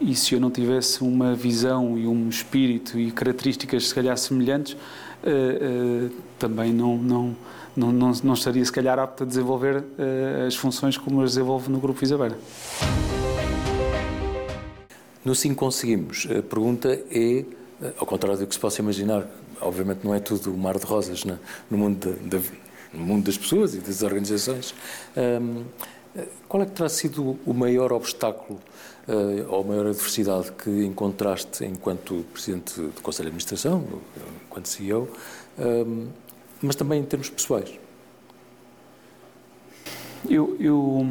e 0.00 0.14
se 0.14 0.34
eu 0.34 0.40
não 0.40 0.50
tivesse 0.50 1.02
uma 1.02 1.34
visão 1.34 1.96
e 1.96 2.06
um 2.06 2.28
espírito 2.28 2.98
e 2.98 3.10
características 3.10 3.88
se 3.88 3.94
calhar 3.94 4.16
semelhantes, 4.16 4.74
uh, 4.74 6.06
uh, 6.06 6.10
também 6.38 6.72
não, 6.72 6.96
não, 6.96 7.36
não, 7.76 7.92
não, 7.92 8.12
não 8.22 8.34
estaria 8.34 8.64
se 8.64 8.72
calhar 8.72 8.98
apto 8.98 9.22
a 9.22 9.26
desenvolver 9.26 9.76
uh, 9.76 10.46
as 10.46 10.56
funções 10.56 10.96
como 10.96 11.22
as 11.22 11.30
desenvolve 11.30 11.70
no 11.70 11.78
Grupo 11.78 12.02
Isabela. 12.04 12.36
No 15.24 15.34
Sim 15.34 15.54
Conseguimos, 15.54 16.28
a 16.30 16.42
pergunta 16.42 17.00
é, 17.10 17.44
ao 17.98 18.06
contrário 18.06 18.38
do 18.38 18.46
que 18.46 18.54
se 18.54 18.60
possa 18.60 18.82
imaginar, 18.82 19.26
obviamente 19.60 20.00
não 20.04 20.14
é 20.14 20.20
tudo 20.20 20.52
o 20.52 20.58
mar 20.58 20.78
de 20.78 20.84
rosas 20.84 21.24
né? 21.24 21.38
no, 21.70 21.78
mundo 21.78 22.18
de, 22.20 22.40
no 22.92 23.04
mundo 23.04 23.24
das 23.24 23.38
pessoas 23.38 23.74
e 23.74 23.78
das 23.78 24.02
organizações. 24.02 24.74
Um, 25.16 25.64
qual 26.48 26.62
é 26.62 26.66
que 26.66 26.72
terá 26.72 26.88
sido 26.88 27.38
o 27.44 27.52
maior 27.52 27.92
obstáculo 27.92 28.60
uh, 29.08 29.52
ou 29.52 29.62
a 29.62 29.64
maior 29.64 29.86
adversidade 29.86 30.52
que 30.52 30.70
encontraste 30.84 31.64
enquanto 31.64 32.24
Presidente 32.32 32.80
do 32.80 33.00
Conselho 33.02 33.30
de 33.30 33.36
Administração, 33.36 33.84
enquanto 34.46 34.68
CEO, 34.68 35.08
um, 35.58 36.08
mas 36.62 36.76
também 36.76 37.00
em 37.00 37.04
termos 37.04 37.28
pessoais? 37.28 37.70
Eu, 40.28 40.56
eu, 40.58 41.08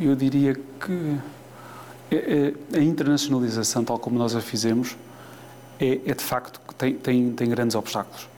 eu 0.00 0.16
diria 0.16 0.54
que 0.54 1.18
a 2.74 2.80
internacionalização, 2.80 3.84
tal 3.84 3.98
como 3.98 4.18
nós 4.18 4.34
a 4.34 4.40
fizemos, 4.40 4.96
é, 5.78 6.00
é 6.04 6.14
de 6.14 6.24
facto 6.24 6.60
que 6.66 6.74
tem, 6.74 6.94
tem, 6.94 7.32
tem 7.32 7.48
grandes 7.48 7.76
obstáculos. 7.76 8.28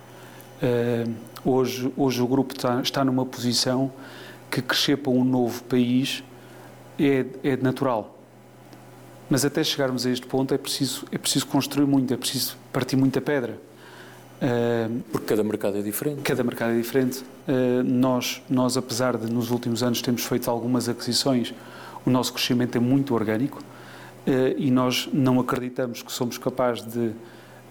Hoje, 1.44 1.92
hoje 1.96 2.22
o 2.22 2.26
grupo 2.26 2.54
está, 2.54 2.80
está 2.80 3.04
numa 3.04 3.24
posição 3.24 3.90
que 4.54 4.62
crescer 4.62 4.96
para 4.96 5.10
um 5.10 5.24
novo 5.24 5.62
país 5.64 6.22
é, 6.98 7.26
é 7.42 7.56
natural. 7.56 8.16
Mas 9.28 9.44
até 9.44 9.64
chegarmos 9.64 10.06
a 10.06 10.10
este 10.10 10.26
ponto 10.26 10.54
é 10.54 10.58
preciso, 10.58 11.04
é 11.10 11.18
preciso 11.18 11.46
construir 11.46 11.86
muito, 11.86 12.14
é 12.14 12.16
preciso 12.16 12.56
partir 12.72 12.94
muita 12.94 13.20
pedra. 13.20 13.58
Uh, 14.36 15.02
Porque 15.10 15.26
cada 15.26 15.42
mercado 15.42 15.78
é 15.78 15.82
diferente. 15.82 16.20
Cada 16.22 16.44
mercado 16.44 16.72
é 16.72 16.76
diferente. 16.76 17.24
Uh, 17.48 17.82
nós, 17.82 18.42
nós, 18.48 18.76
apesar 18.76 19.16
de 19.16 19.32
nos 19.32 19.50
últimos 19.50 19.82
anos 19.82 20.02
termos 20.02 20.24
feito 20.24 20.50
algumas 20.50 20.88
aquisições, 20.88 21.54
O 22.06 22.10
nosso 22.10 22.34
crescimento 22.34 22.76
é 22.76 22.80
muito 22.80 23.14
orgânico 23.14 23.58
uh, 23.58 24.30
e 24.58 24.70
nós 24.70 25.08
não 25.12 25.40
acreditamos 25.40 26.02
que 26.02 26.12
somos 26.12 26.36
capazes 26.36 26.84
de, 26.84 27.12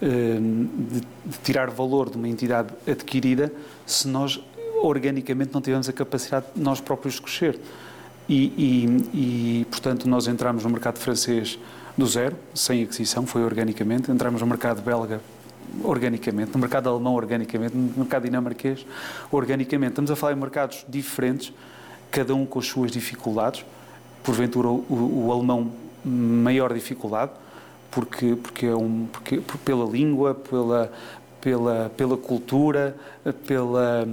de, 0.00 1.00
de, 1.00 1.38
tirar 1.44 1.70
valor 1.70 2.10
de 2.10 2.16
uma 2.16 2.28
entidade 2.28 2.74
adquirida 2.84 3.52
se 3.86 4.08
nós 4.08 4.42
organicamente 4.86 5.52
não 5.54 5.60
tivermos 5.60 5.88
a 5.88 5.92
capacidade 5.92 6.46
de 6.54 6.60
nós 6.60 6.80
próprios 6.80 7.18
crescer. 7.18 7.58
E, 8.28 8.44
e, 9.14 9.60
e, 9.60 9.64
portanto, 9.66 10.08
nós 10.08 10.26
entramos 10.26 10.64
no 10.64 10.70
mercado 10.70 10.98
francês 10.98 11.58
do 11.96 12.06
zero, 12.06 12.36
sem 12.54 12.82
aquisição, 12.82 13.26
foi 13.26 13.42
organicamente. 13.42 14.10
Entramos 14.10 14.40
no 14.40 14.46
mercado 14.46 14.82
belga 14.82 15.20
organicamente, 15.82 16.52
no 16.52 16.58
mercado 16.58 16.88
alemão 16.88 17.14
organicamente, 17.14 17.76
no 17.76 17.98
mercado 17.98 18.24
dinamarquês 18.24 18.86
organicamente. 19.30 19.92
Estamos 19.92 20.10
a 20.10 20.16
falar 20.16 20.32
em 20.32 20.36
mercados 20.36 20.84
diferentes, 20.88 21.52
cada 22.10 22.34
um 22.34 22.44
com 22.46 22.58
as 22.58 22.66
suas 22.66 22.90
dificuldades. 22.90 23.64
Porventura, 24.22 24.68
o, 24.68 25.26
o 25.26 25.32
alemão 25.32 25.72
maior 26.04 26.72
dificuldade, 26.72 27.32
porque, 27.90 28.36
porque, 28.36 28.66
é 28.66 28.74
um, 28.74 29.06
porque 29.10 29.40
pela 29.64 29.84
língua, 29.84 30.34
pela, 30.34 30.92
pela, 31.40 31.90
pela 31.96 32.16
cultura, 32.16 32.96
pela, 33.46 34.06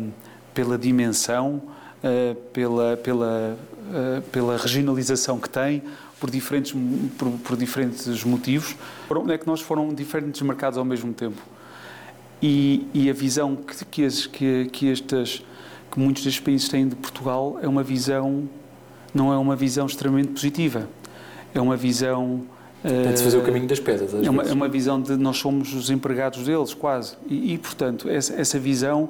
pela 0.54 0.78
dimensão, 0.78 1.62
eh, 2.04 2.36
pela, 2.52 2.98
pela, 2.98 3.58
eh, 3.94 4.22
pela 4.32 4.58
regionalização 4.58 5.40
que 5.40 5.50
tem, 5.50 5.84
por 6.20 6.30
diferentes, 6.30 6.74
por, 7.18 7.30
por 7.32 7.58
diferentes 7.58 8.24
motivos. 8.24 8.76
Onde 9.10 9.34
é 9.34 9.38
que 9.38 9.48
nós 9.48 9.62
foram 9.62 9.94
diferentes 9.94 10.42
mercados 10.42 10.78
ao 10.78 10.86
mesmo 10.86 11.14
tempo? 11.14 11.42
E, 12.42 12.88
e 12.94 13.10
a 13.10 13.14
visão 13.14 13.56
que, 13.56 13.86
que, 13.86 14.06
as, 14.06 14.26
que, 14.26 14.66
que, 14.72 14.92
estas, 14.92 15.44
que 15.92 16.00
muitos 16.00 16.24
destes 16.24 16.42
países 16.42 16.68
têm 16.70 16.88
de 16.88 16.96
Portugal 16.96 17.60
é 17.62 17.68
uma 17.68 17.84
visão, 17.84 18.50
não 19.14 19.32
é 19.32 19.38
uma 19.38 19.56
visão 19.56 19.86
extremamente 19.86 20.30
positiva. 20.30 20.88
É 21.54 21.62
uma 21.62 21.78
visão. 21.78 22.42
Tem-se 22.82 23.24
fazer 23.24 23.38
o 23.38 23.44
caminho 23.44 23.68
das 23.68 23.80
pedras. 23.80 24.14
É 24.14 24.30
uma, 24.30 24.44
é 24.44 24.54
uma, 24.54 24.68
visão 24.68 25.00
de 25.00 25.16
nós 25.18 25.38
somos 25.38 25.74
os 25.74 25.92
empregados 25.92 26.44
deles, 26.46 26.74
quase. 26.74 27.16
E, 27.28 27.54
e 27.54 27.58
portanto, 27.60 28.10
essa, 28.10 28.34
essa 28.34 28.58
visão, 28.58 29.10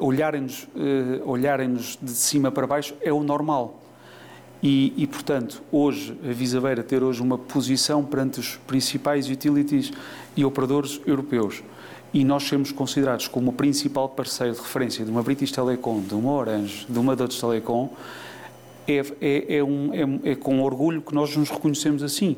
olharem-nos 0.00 0.64
uh, 0.64 1.28
olharem 1.28 1.74
de 1.74 2.10
cima 2.10 2.50
para 2.50 2.66
baixo, 2.66 2.94
é 3.00 3.12
o 3.12 3.22
normal. 3.22 3.80
E, 4.62 4.92
e, 4.96 5.06
portanto, 5.06 5.62
hoje, 5.70 6.18
a 6.22 6.32
Visabeira 6.32 6.82
ter 6.82 7.02
hoje 7.02 7.22
uma 7.22 7.38
posição 7.38 8.04
perante 8.04 8.40
os 8.40 8.56
principais 8.66 9.30
utilities 9.30 9.92
e 10.36 10.44
operadores 10.44 11.00
europeus 11.06 11.62
e 12.12 12.24
nós 12.24 12.44
sermos 12.44 12.72
considerados 12.72 13.28
como 13.28 13.50
o 13.50 13.52
principal 13.52 14.08
parceiro 14.08 14.54
de 14.54 14.60
referência 14.60 15.04
de 15.04 15.10
uma 15.10 15.22
British 15.22 15.52
Telecom, 15.52 16.00
de 16.00 16.14
uma 16.14 16.32
Orange, 16.32 16.86
de 16.88 16.98
uma 16.98 17.14
Deutsche 17.14 17.38
Telecom, 17.40 17.90
é, 18.86 19.04
é, 19.20 19.56
é, 19.58 19.64
um, 19.64 20.20
é, 20.24 20.30
é 20.30 20.34
com 20.34 20.62
orgulho 20.62 21.02
que 21.02 21.14
nós 21.14 21.36
nos 21.36 21.50
reconhecemos 21.50 22.02
assim. 22.02 22.36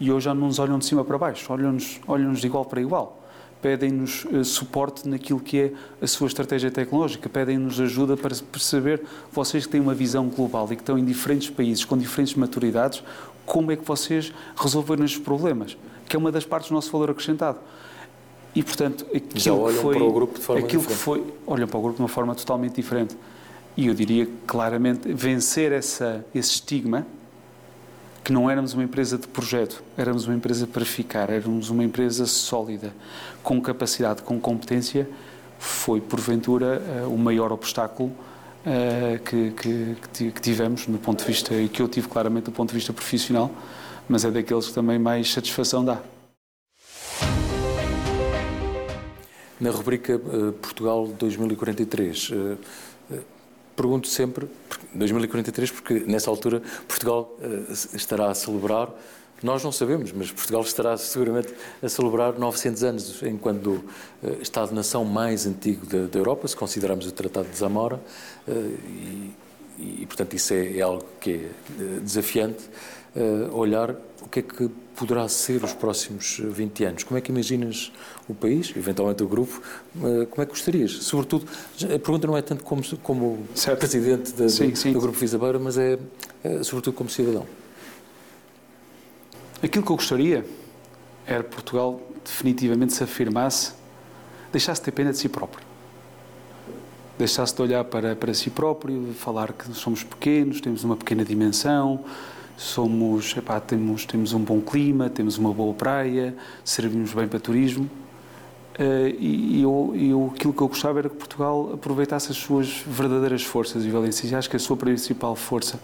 E 0.00 0.10
hoje 0.10 0.24
já 0.24 0.34
não 0.34 0.48
nos 0.48 0.58
olham 0.58 0.78
de 0.78 0.84
cima 0.84 1.04
para 1.04 1.16
baixo, 1.16 1.52
olham-nos 1.52 2.00
olham 2.08 2.32
de 2.32 2.44
igual 2.44 2.64
para 2.64 2.80
igual 2.80 3.21
pedem-nos 3.62 4.24
uh, 4.24 4.44
suporte 4.44 5.08
naquilo 5.08 5.38
que 5.38 5.60
é 5.60 5.72
a 6.02 6.06
sua 6.06 6.26
estratégia 6.26 6.70
tecnológica, 6.70 7.28
pedem-nos 7.28 7.80
ajuda 7.80 8.16
para 8.16 8.34
perceber, 8.50 9.00
vocês 9.30 9.64
que 9.64 9.72
têm 9.72 9.80
uma 9.80 9.94
visão 9.94 10.28
global 10.28 10.66
e 10.70 10.76
que 10.76 10.82
estão 10.82 10.98
em 10.98 11.04
diferentes 11.04 11.48
países, 11.48 11.84
com 11.84 11.96
diferentes 11.96 12.34
maturidades, 12.34 13.02
como 13.46 13.70
é 13.70 13.76
que 13.76 13.84
vocês 13.84 14.32
resolveram 14.56 15.04
estes 15.04 15.22
problemas, 15.22 15.76
que 16.08 16.16
é 16.16 16.18
uma 16.18 16.32
das 16.32 16.44
partes 16.44 16.68
do 16.68 16.74
nosso 16.74 16.90
valor 16.90 17.10
acrescentado. 17.10 17.58
E, 18.54 18.62
portanto, 18.62 19.06
aquilo 19.14 19.40
Já 19.40 19.52
olham 19.54 19.76
que 19.76 19.82
foi, 19.82 19.94
para 19.94 20.04
o 20.04 20.12
grupo 20.12 20.38
de 20.38 20.44
forma 20.44 20.64
aquilo 20.64 20.82
diferente. 20.82 20.98
que 20.98 21.04
foi, 21.04 21.24
olham 21.46 21.68
para 21.68 21.78
o 21.78 21.82
grupo 21.82 21.96
de 21.96 22.02
uma 22.02 22.08
forma 22.08 22.34
totalmente 22.34 22.74
diferente. 22.74 23.16
E 23.76 23.86
eu 23.86 23.94
diria 23.94 24.28
claramente 24.46 25.10
vencer 25.12 25.72
essa, 25.72 26.24
esse 26.34 26.50
estigma 26.50 27.06
que 28.22 28.32
não 28.32 28.48
éramos 28.48 28.72
uma 28.72 28.84
empresa 28.84 29.18
de 29.18 29.26
projeto, 29.26 29.82
éramos 29.96 30.26
uma 30.26 30.34
empresa 30.34 30.66
para 30.66 30.84
ficar, 30.84 31.28
éramos 31.28 31.70
uma 31.70 31.82
empresa 31.82 32.24
sólida, 32.26 32.92
com 33.42 33.60
capacidade, 33.60 34.22
com 34.22 34.38
competência, 34.38 35.08
foi 35.58 36.00
porventura 36.00 36.82
eh, 36.86 37.06
o 37.06 37.16
maior 37.16 37.52
obstáculo 37.52 38.08
uh, 38.08 39.18
que, 39.24 39.50
que, 39.52 40.30
que, 40.30 40.40
tivemos 40.40 40.86
no 40.86 40.98
ponto 40.98 41.20
de 41.20 41.24
vista, 41.24 41.54
e 41.54 41.68
que 41.68 41.80
eu 41.80 41.88
tive 41.88 42.08
claramente 42.08 42.44
do 42.44 42.52
ponto 42.52 42.70
de 42.70 42.74
vista 42.76 42.92
profissional, 42.92 43.50
mas 44.08 44.24
é 44.24 44.30
daqueles 44.30 44.68
que 44.68 44.74
também 44.74 44.98
mais 44.98 45.32
satisfação 45.32 45.84
dá. 45.84 46.00
Na 49.60 49.70
rubrica 49.70 50.16
uh, 50.16 50.52
Portugal 50.54 51.06
2043, 51.06 52.30
uh, 52.30 52.58
pergunto 53.76 54.08
sempre, 54.08 54.48
2043, 54.94 55.70
porque 55.70 55.94
nessa 56.00 56.30
altura 56.30 56.62
Portugal 56.86 57.36
uh, 57.38 57.96
estará 57.96 58.30
a 58.30 58.34
celebrar, 58.34 58.88
nós 59.42 59.64
não 59.64 59.72
sabemos, 59.72 60.12
mas 60.12 60.30
Portugal 60.30 60.62
estará 60.62 60.96
seguramente 60.96 61.52
a 61.82 61.88
celebrar 61.88 62.38
900 62.38 62.84
anos 62.84 63.22
enquanto 63.22 63.66
uh, 63.68 63.82
Estado-nação 64.40 65.04
mais 65.04 65.46
antigo 65.46 65.86
da, 65.86 66.18
Europa, 66.18 66.46
se 66.46 66.56
considerarmos 66.56 67.06
o 67.06 67.12
Tratado 67.12 67.48
de 67.48 67.56
Zamora, 67.56 68.00
uh, 68.46 68.52
e, 68.52 69.32
e, 69.78 70.06
portanto 70.06 70.34
isso 70.34 70.52
é, 70.52 70.78
é 70.78 70.80
algo 70.82 71.04
que 71.20 71.46
é 71.80 72.00
desafiante, 72.00 72.62
olhar 73.52 73.94
o 74.22 74.28
que 74.28 74.40
é 74.40 74.42
que 74.42 74.70
poderá 74.96 75.28
ser 75.28 75.62
os 75.64 75.72
próximos 75.72 76.40
20 76.40 76.84
anos? 76.84 77.04
Como 77.04 77.18
é 77.18 77.20
que 77.20 77.30
imaginas 77.30 77.92
o 78.28 78.34
país, 78.34 78.72
eventualmente 78.76 79.22
o 79.22 79.28
grupo? 79.28 79.60
Eh, 79.96 80.26
como 80.26 80.42
é 80.42 80.46
que 80.46 80.52
gostarias? 80.52 80.92
Sobretudo, 80.92 81.46
a 81.84 81.98
pergunta 81.98 82.26
não 82.26 82.36
é 82.36 82.42
tanto 82.42 82.62
como, 82.62 82.82
como 82.98 83.46
presidente 83.78 84.32
da, 84.32 84.48
sim, 84.48 84.70
do, 84.70 84.76
sim. 84.76 84.92
do, 84.92 85.00
Grupo 85.00 85.18
Visabeira, 85.18 85.58
mas 85.58 85.76
é, 85.76 85.98
é, 86.44 86.62
sobretudo 86.62 86.94
como 86.94 87.10
cidadão. 87.10 87.46
Aquilo 89.62 89.84
que 89.84 89.92
eu 89.92 89.96
gostaria 89.96 90.44
era 91.26 91.42
Portugal 91.42 92.00
definitivamente 92.24 92.92
se 92.92 93.02
afirmasse, 93.02 93.72
deixasse 94.50 94.80
de 94.80 94.84
ter 94.86 94.92
pena 94.92 95.12
de 95.12 95.18
si 95.18 95.28
próprio. 95.28 95.64
Deixasse 97.18 97.54
de 97.54 97.62
olhar 97.62 97.84
para, 97.84 98.16
para 98.16 98.34
si 98.34 98.50
próprio, 98.50 99.12
falar 99.14 99.52
que 99.52 99.72
somos 99.74 100.02
pequenos, 100.02 100.60
temos 100.60 100.82
uma 100.82 100.96
pequena 100.96 101.24
dimensão, 101.24 102.04
somos, 102.56 103.36
epá, 103.36 103.60
temos, 103.60 104.04
temos 104.06 104.32
um 104.32 104.40
bom 104.40 104.60
clima, 104.60 105.08
temos 105.08 105.38
uma 105.38 105.52
boa 105.52 105.74
praia, 105.74 106.34
servimos 106.64 107.12
bem 107.12 107.26
para 107.26 107.40
turismo. 107.40 107.88
Uh, 108.78 109.14
e 109.18 109.62
eu, 109.62 109.92
eu, 109.94 110.32
aquilo 110.34 110.52
que 110.52 110.62
eu 110.62 110.68
gostava 110.68 111.00
era 111.00 111.08
que 111.08 111.16
Portugal 111.16 111.72
aproveitasse 111.74 112.30
as 112.30 112.38
suas 112.38 112.82
verdadeiras 112.86 113.42
forças 113.42 113.84
e 113.84 113.90
valências. 113.90 114.30
E 114.30 114.34
acho 114.34 114.48
que 114.48 114.56
a 114.56 114.58
sua 114.58 114.76
principal 114.76 115.36
força 115.36 115.78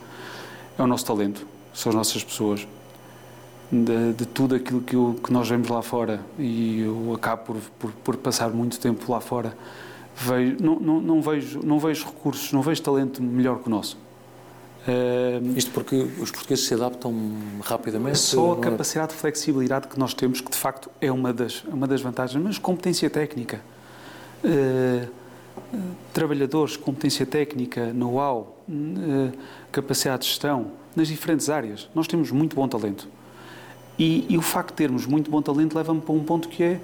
é 0.79 0.83
o 0.83 0.87
nosso 0.87 1.05
talento, 1.05 1.47
são 1.75 1.91
as 1.91 1.97
nossas 1.97 2.25
pessoas. 2.25 2.67
De, 3.71 4.15
de 4.15 4.25
tudo 4.25 4.55
aquilo 4.55 4.81
que, 4.81 4.97
eu, 4.97 5.21
que, 5.23 5.31
nós 5.31 5.47
vemos 5.47 5.69
lá 5.69 5.83
fora, 5.83 6.21
e 6.39 6.81
eu 6.81 7.13
acabo 7.15 7.45
por, 7.45 7.57
por, 7.79 7.93
por 7.93 8.17
passar 8.17 8.49
muito 8.49 8.81
tempo 8.81 9.13
lá 9.13 9.21
fora, 9.21 9.55
vejo, 10.17 10.57
não, 10.59 10.81
não, 10.81 11.01
não, 11.01 11.21
vejo, 11.21 11.61
não 11.63 11.79
vejo 11.79 12.07
recursos, 12.07 12.51
não 12.51 12.63
vejo 12.63 12.81
talento 12.81 13.23
melhor 13.23 13.59
que 13.59 13.67
o 13.67 13.71
nosso. 13.71 13.99
Isto 15.57 15.71
porque 15.73 15.97
os 15.97 16.31
portugueses 16.31 16.67
se 16.67 16.75
adaptam 16.75 17.15
rapidamente? 17.63 18.19
Só 18.19 18.55
a 18.55 18.57
é? 18.57 18.61
capacidade 18.61 19.13
de 19.13 19.19
flexibilidade 19.19 19.89
que 19.89 19.99
nós 19.99 20.15
temos, 20.15 20.41
que 20.41 20.51
de 20.51 20.57
facto 20.57 20.91
é 21.01 21.13
uma 21.13 21.33
das, 21.33 21.63
uma 21.65 21.87
das 21.87 22.01
vantagens, 22.01 22.43
mas 22.43 22.59
competência 22.59 23.11
técnica. 23.11 23.61
Uh, 24.43 25.09
trabalhadores, 26.13 26.77
competência 26.77 27.27
técnica, 27.27 27.93
know-how, 27.93 28.57
uh, 28.69 29.33
capacidade 29.71 30.23
de 30.23 30.29
gestão, 30.29 30.73
nas 30.97 31.09
diferentes 31.09 31.51
áreas. 31.51 31.89
Nós 31.95 32.07
temos 32.07 32.31
muito 32.31 32.57
bom 32.57 32.67
talento. 32.67 33.09
E, 33.99 34.25
e 34.29 34.39
o 34.39 34.43
facto 34.43 34.71
de 34.71 34.77
termos 34.77 35.07
muito 35.07 35.31
bom 35.31 35.43
talento 35.43 35.77
leva-me 35.77 36.01
para 36.01 36.15
um 36.15 36.23
ponto 36.23 36.49
que 36.49 36.63
é, 36.63 36.81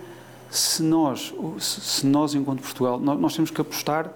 se 0.50 0.82
nós, 0.82 1.32
se 1.58 2.06
nós 2.06 2.34
enquanto 2.34 2.60
Portugal, 2.60 2.98
nós, 2.98 3.18
nós 3.18 3.34
temos 3.34 3.50
que 3.50 3.60
apostar 3.60 4.12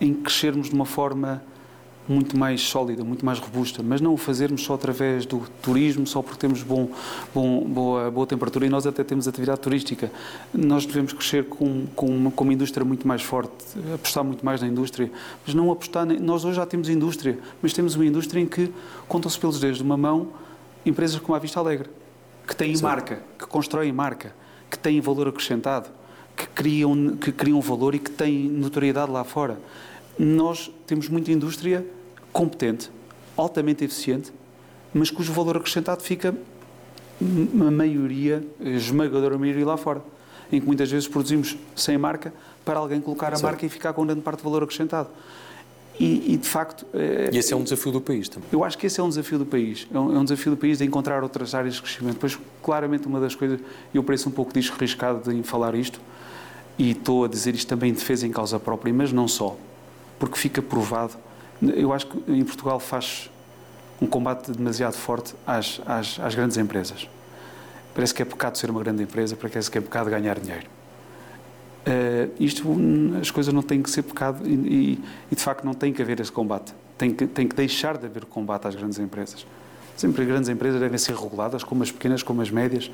em 0.00 0.12
crescermos 0.14 0.68
de 0.68 0.74
uma 0.74 0.86
forma 0.86 1.42
muito 2.10 2.36
mais 2.36 2.60
sólida, 2.60 3.04
muito 3.04 3.24
mais 3.24 3.38
robusta, 3.38 3.84
mas 3.84 4.00
não 4.00 4.12
o 4.12 4.16
fazermos 4.16 4.64
só 4.64 4.74
através 4.74 5.24
do 5.24 5.42
turismo, 5.62 6.04
só 6.06 6.20
porque 6.20 6.38
temos 6.38 6.60
bom, 6.62 6.88
bom, 7.32 7.64
boa, 7.64 8.10
boa 8.10 8.26
temperatura 8.26 8.66
e 8.66 8.68
nós 8.68 8.84
até 8.84 9.04
temos 9.04 9.28
atividade 9.28 9.60
turística. 9.60 10.10
Nós 10.52 10.84
devemos 10.84 11.12
crescer 11.12 11.44
com, 11.44 11.86
com, 11.94 12.06
uma, 12.06 12.30
com 12.32 12.42
uma 12.42 12.52
indústria 12.52 12.84
muito 12.84 13.06
mais 13.06 13.22
forte, 13.22 13.52
apostar 13.94 14.24
muito 14.24 14.44
mais 14.44 14.60
na 14.60 14.66
indústria, 14.66 15.08
mas 15.46 15.54
não 15.54 15.70
apostar. 15.70 16.04
Nós 16.04 16.44
hoje 16.44 16.56
já 16.56 16.66
temos 16.66 16.88
indústria, 16.88 17.38
mas 17.62 17.72
temos 17.72 17.94
uma 17.94 18.04
indústria 18.04 18.40
em 18.40 18.46
que 18.46 18.72
contam-se 19.06 19.38
pelos 19.38 19.60
dedos 19.60 19.78
de 19.78 19.84
uma 19.84 19.96
mão 19.96 20.28
empresas 20.84 21.20
como 21.20 21.36
a 21.36 21.38
Vista 21.38 21.60
Alegre, 21.60 21.88
que 22.44 22.56
têm 22.56 22.74
Sim. 22.74 22.82
marca, 22.82 23.22
que 23.38 23.46
constroem 23.46 23.92
marca, 23.92 24.34
que 24.68 24.76
têm 24.76 25.00
valor 25.00 25.28
acrescentado, 25.28 25.88
que 26.36 26.46
criam, 26.48 27.16
que 27.16 27.30
criam 27.30 27.60
valor 27.60 27.94
e 27.94 28.00
que 28.00 28.10
têm 28.10 28.48
notoriedade 28.48 29.12
lá 29.12 29.22
fora 29.22 29.60
nós 30.20 30.70
temos 30.86 31.08
muita 31.08 31.32
indústria 31.32 31.86
competente, 32.32 32.90
altamente 33.36 33.84
eficiente, 33.84 34.32
mas 34.92 35.10
cujo 35.10 35.32
valor 35.32 35.56
acrescentado 35.56 36.02
fica 36.02 36.34
a 37.20 37.70
maioria, 37.70 38.42
a 38.60 38.68
esmagadora 38.68 39.36
maioria 39.38 39.66
lá 39.66 39.76
fora, 39.76 40.02
em 40.50 40.60
que 40.60 40.66
muitas 40.66 40.90
vezes 40.90 41.06
produzimos 41.06 41.56
sem 41.76 41.96
marca 41.98 42.32
para 42.64 42.78
alguém 42.78 43.00
colocar 43.00 43.32
a 43.32 43.36
Sim. 43.36 43.42
marca 43.42 43.64
e 43.64 43.68
ficar 43.68 43.92
com 43.92 44.04
grande 44.04 44.22
parte 44.22 44.38
do 44.38 44.44
valor 44.44 44.62
acrescentado. 44.62 45.08
E, 45.98 46.32
e, 46.32 46.36
de 46.38 46.48
facto. 46.48 46.86
E 46.94 47.36
esse 47.36 47.52
é 47.52 47.56
um 47.56 47.62
desafio 47.62 47.92
do 47.92 48.00
país 48.00 48.26
também. 48.26 48.48
Eu 48.50 48.64
acho 48.64 48.78
que 48.78 48.86
esse 48.86 48.98
é 48.98 49.02
um 49.02 49.08
desafio 49.10 49.38
do 49.38 49.44
país. 49.44 49.86
É 49.92 49.98
um, 49.98 50.16
é 50.16 50.18
um, 50.18 50.24
desafio 50.24 50.52
do 50.52 50.56
país 50.56 50.78
de 50.78 50.84
encontrar 50.84 51.22
outras 51.22 51.54
áreas 51.54 51.74
de 51.74 51.82
crescimento. 51.82 52.16
Pois, 52.18 52.38
claramente, 52.62 53.06
uma 53.06 53.20
das 53.20 53.34
coisas. 53.34 53.60
Eu 53.92 54.02
pareço 54.02 54.30
um 54.30 54.32
pouco 54.32 54.50
desarriscado 54.50 55.30
em 55.30 55.42
falar 55.42 55.74
isto, 55.74 56.00
e 56.78 56.92
estou 56.92 57.26
a 57.26 57.28
dizer 57.28 57.54
isto 57.54 57.68
também 57.68 57.90
em 57.90 57.92
defesa 57.92 58.26
em 58.26 58.30
causa 58.30 58.58
própria, 58.58 58.94
mas 58.94 59.12
não 59.12 59.28
só. 59.28 59.58
Porque 60.18 60.38
fica 60.38 60.62
provado. 60.62 61.18
Eu 61.62 61.92
acho 61.92 62.06
que 62.06 62.32
em 62.32 62.44
Portugal 62.44 62.80
faz 62.80 63.30
um 64.00 64.06
combate 64.06 64.50
demasiado 64.50 64.94
forte 64.94 65.34
às, 65.46 65.80
às, 65.86 66.18
às 66.18 66.34
grandes 66.34 66.56
empresas. 66.56 67.08
Parece 67.94 68.14
que 68.14 68.22
é 68.22 68.24
pecado 68.24 68.56
ser 68.56 68.70
uma 68.70 68.82
grande 68.82 69.02
empresa, 69.02 69.36
parece 69.36 69.70
que 69.70 69.76
é 69.76 69.80
pecado 69.80 70.08
ganhar 70.08 70.38
dinheiro. 70.38 70.66
Uh, 71.80 72.30
isto, 72.38 72.64
as 73.20 73.30
coisas 73.30 73.52
não 73.52 73.62
têm 73.62 73.82
que 73.82 73.90
ser 73.90 74.02
pecado 74.02 74.46
e, 74.46 74.98
e, 75.30 75.34
de 75.34 75.42
facto 75.42 75.64
não 75.64 75.74
tem 75.74 75.92
que 75.92 76.00
haver 76.00 76.20
esse 76.20 76.30
combate. 76.30 76.72
Tem 76.96 77.12
que, 77.12 77.26
tem 77.26 77.48
que 77.48 77.56
deixar 77.56 77.96
de 77.96 78.06
haver 78.06 78.24
combate 78.26 78.66
às 78.68 78.74
grandes 78.74 78.98
empresas. 78.98 79.46
Sempre 79.96 80.22
as 80.22 80.28
grandes 80.28 80.48
empresas 80.48 80.80
devem 80.80 80.96
ser 80.98 81.14
reguladas, 81.14 81.64
como 81.64 81.82
as 81.82 81.90
pequenas, 81.90 82.22
como 82.22 82.40
as 82.40 82.50
médias, 82.50 82.90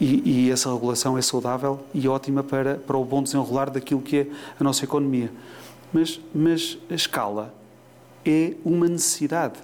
e, 0.00 0.46
e, 0.46 0.50
essa 0.50 0.72
regulação 0.72 1.18
é 1.18 1.22
saudável 1.22 1.80
e 1.92 2.08
ótima 2.08 2.42
para, 2.42 2.76
para 2.76 2.96
o 2.96 3.04
bom 3.04 3.22
desenrolar 3.22 3.68
daquilo 3.68 4.00
que 4.00 4.18
é 4.18 4.26
a 4.58 4.64
nossa 4.64 4.84
economia. 4.84 5.30
Mas, 5.92 6.20
mas 6.34 6.78
a 6.90 6.94
escala 6.94 7.54
é 8.26 8.54
uma 8.64 8.88
necessidade. 8.88 9.58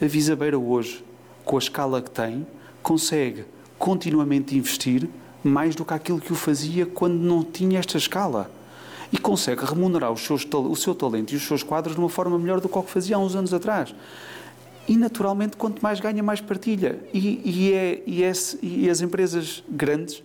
A 0.00 0.06
Visabeira 0.06 0.58
hoje, 0.58 1.04
com 1.44 1.56
a 1.56 1.58
escala 1.58 2.00
que 2.00 2.10
tem, 2.10 2.46
consegue 2.82 3.44
continuamente 3.78 4.56
investir 4.56 5.08
mais 5.42 5.74
do 5.74 5.84
que 5.84 5.92
aquilo 5.92 6.20
que 6.20 6.32
o 6.32 6.36
fazia 6.36 6.86
quando 6.86 7.14
não 7.14 7.42
tinha 7.42 7.78
esta 7.78 7.96
escala. 7.96 8.50
E 9.12 9.18
consegue 9.18 9.64
remunerar 9.64 10.16
seus, 10.16 10.46
o 10.52 10.74
seu 10.74 10.94
talento 10.94 11.32
e 11.32 11.36
os 11.36 11.42
seus 11.42 11.62
quadros 11.62 11.94
de 11.94 12.00
uma 12.00 12.08
forma 12.08 12.38
melhor 12.38 12.60
do 12.60 12.68
que 12.68 12.78
o 12.78 12.82
que 12.82 12.90
fazia 12.90 13.16
há 13.16 13.18
uns 13.18 13.34
anos 13.34 13.52
atrás. 13.52 13.94
E, 14.88 14.96
naturalmente, 14.96 15.56
quanto 15.56 15.82
mais 15.82 16.00
ganha, 16.00 16.22
mais 16.22 16.40
partilha. 16.40 16.98
E, 17.12 17.40
e, 17.44 17.72
é, 17.72 18.02
e, 18.06 18.24
é, 18.24 18.32
e 18.62 18.88
as 18.88 19.00
empresas 19.00 19.62
grandes, 19.68 20.22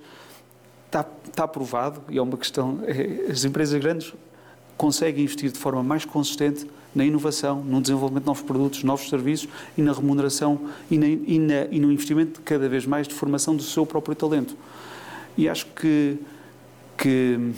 está, 0.85 1.05
está 1.25 1.47
provado, 1.47 2.01
e 2.09 2.17
é 2.17 2.21
uma 2.21 2.37
questão, 2.37 2.79
é, 2.85 3.29
as 3.31 3.43
empresas 3.43 3.79
grandes 3.79 4.13
conseguem 4.77 5.23
investir 5.23 5.51
de 5.51 5.59
forma 5.59 5.83
mais 5.83 6.05
consistente 6.05 6.65
na 6.97 7.05
inovação, 7.05 7.63
no 7.63 7.79
desenvolvimento 7.79 8.23
de 8.23 8.27
novos 8.27 8.41
produtos, 8.41 8.83
novos 8.83 9.07
serviços 9.07 9.47
e 9.77 9.81
na 9.83 9.93
remuneração 9.93 10.59
e, 10.89 10.97
na, 10.97 11.07
e, 11.07 11.39
na, 11.39 11.65
e 11.69 11.79
no 11.79 11.91
investimento 11.91 12.41
cada 12.43 12.67
vez 12.67 12.87
mais 12.87 13.07
de 13.07 13.13
formação 13.13 13.55
do 13.55 13.61
seu 13.61 13.85
próprio 13.85 14.15
talento. 14.15 14.57
E 15.37 15.47
acho 15.47 15.67
que, 15.67 16.17
que, 16.97 17.53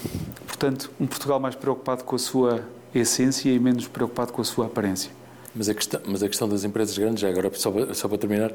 portanto, 0.45 0.91
um 0.99 1.07
Portugal 1.07 1.39
mais 1.39 1.55
preocupado 1.55 2.03
com 2.03 2.17
a 2.17 2.19
sua 2.19 2.65
essência 2.93 3.49
e 3.49 3.57
menos 3.57 3.87
preocupado 3.87 4.33
com 4.33 4.41
a 4.41 4.45
sua 4.45 4.65
aparência. 4.65 5.09
Mas 5.55 5.69
a 5.69 5.73
questão, 5.73 6.01
mas 6.05 6.21
a 6.21 6.27
questão 6.27 6.49
das 6.49 6.65
empresas 6.65 6.97
grandes, 6.97 7.21
já 7.21 7.29
agora 7.29 7.49
só, 7.53 7.71
só 7.93 8.07
para 8.09 8.17
terminar, 8.17 8.51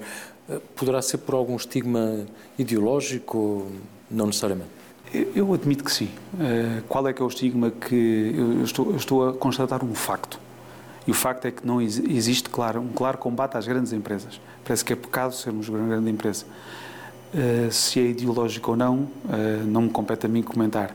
eh, 0.49 0.61
poderá 0.77 1.01
ser 1.01 1.19
por 1.19 1.35
algum 1.35 1.57
estigma 1.57 2.27
ideológico? 2.59 3.67
Não 4.11 4.27
necessariamente. 4.27 4.69
Eu 5.35 5.53
admito 5.55 5.83
que 5.83 5.93
sim. 5.93 6.11
Eh, 6.39 6.83
qual 6.89 7.09
é 7.09 7.13
que 7.13 7.23
é 7.23 7.25
o 7.25 7.29
estigma 7.29 7.71
que 7.71 8.35
eu 8.37 8.65
estou, 8.65 8.91
eu 8.91 8.97
estou 8.97 9.29
a 9.29 9.33
constatar 9.33 9.85
um 9.85 9.95
facto? 9.95 10.44
E 11.07 11.11
o 11.11 11.15
facto 11.15 11.47
é 11.47 11.51
que 11.51 11.67
não 11.67 11.81
existe 11.83 12.49
claro, 12.49 12.81
um 12.81 12.89
claro 12.89 13.19
combate 13.19 13.57
às 13.57 13.67
grandes 13.67 13.93
empresas. 13.93 14.41
Parece 14.65 14.85
que 14.85 14.93
é 14.93 14.97
pecado 14.97 15.35
sermos 15.35 15.69
uma 15.69 15.87
grande 15.87 16.11
empresa. 16.11 16.47
Uh, 17.35 17.71
se 17.71 18.01
é 18.01 18.05
ideológico 18.05 18.71
ou 18.71 18.77
não, 18.77 18.97
uh, 18.97 19.67
não 19.67 19.83
me 19.83 19.91
compete 19.91 20.25
a 20.25 20.29
mim 20.29 20.43
comentar. 20.43 20.95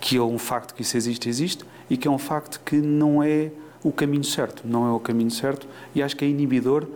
Que 0.00 0.16
é 0.16 0.22
um 0.22 0.38
facto 0.38 0.74
que 0.74 0.82
isso 0.82 0.96
existe, 0.96 1.28
existe, 1.28 1.64
e 1.88 1.96
que 1.96 2.06
é 2.06 2.10
um 2.10 2.18
facto 2.18 2.60
que 2.64 2.76
não 2.76 3.22
é 3.22 3.50
o 3.82 3.90
caminho 3.90 4.22
certo. 4.24 4.62
Não 4.64 4.86
é 4.86 4.92
o 4.92 5.00
caminho 5.00 5.30
certo 5.30 5.66
e 5.94 6.02
acho 6.02 6.16
que 6.16 6.24
é 6.24 6.28
inibidor 6.28 6.86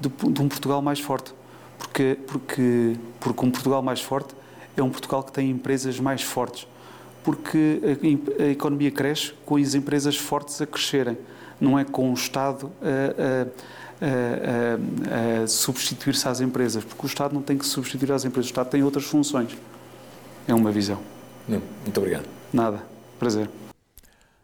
de, 0.00 0.08
de 0.08 0.40
um 0.40 0.48
Portugal 0.48 0.80
mais 0.80 1.00
forte. 1.00 1.34
Porque, 1.78 2.18
porque, 2.26 2.96
porque 3.20 3.44
um 3.44 3.50
Portugal 3.50 3.82
mais 3.82 4.00
forte 4.00 4.34
é 4.76 4.82
um 4.82 4.90
Portugal 4.90 5.22
que 5.22 5.32
tem 5.32 5.50
empresas 5.50 6.00
mais 6.00 6.22
fortes. 6.22 6.66
Porque 7.22 7.80
a, 8.38 8.44
a 8.44 8.46
economia 8.46 8.90
cresce 8.90 9.34
com 9.44 9.56
as 9.56 9.74
empresas 9.74 10.16
fortes 10.16 10.62
a 10.62 10.66
crescerem 10.66 11.18
não 11.60 11.78
é 11.78 11.84
com 11.84 12.10
o 12.10 12.14
Estado 12.14 12.70
a, 12.80 14.04
a, 14.04 15.40
a, 15.40 15.42
a 15.42 15.46
substituir-se 15.46 16.28
às 16.28 16.40
empresas, 16.40 16.84
porque 16.84 17.04
o 17.04 17.06
Estado 17.06 17.34
não 17.34 17.42
tem 17.42 17.58
que 17.58 17.66
substituir 17.66 18.12
às 18.12 18.24
empresas, 18.24 18.46
o 18.46 18.52
Estado 18.52 18.70
tem 18.70 18.82
outras 18.82 19.04
funções. 19.04 19.56
É 20.46 20.54
uma 20.54 20.70
visão. 20.72 20.98
Muito 21.46 21.98
obrigado. 21.98 22.26
Nada. 22.52 22.82
Prazer. 23.18 23.48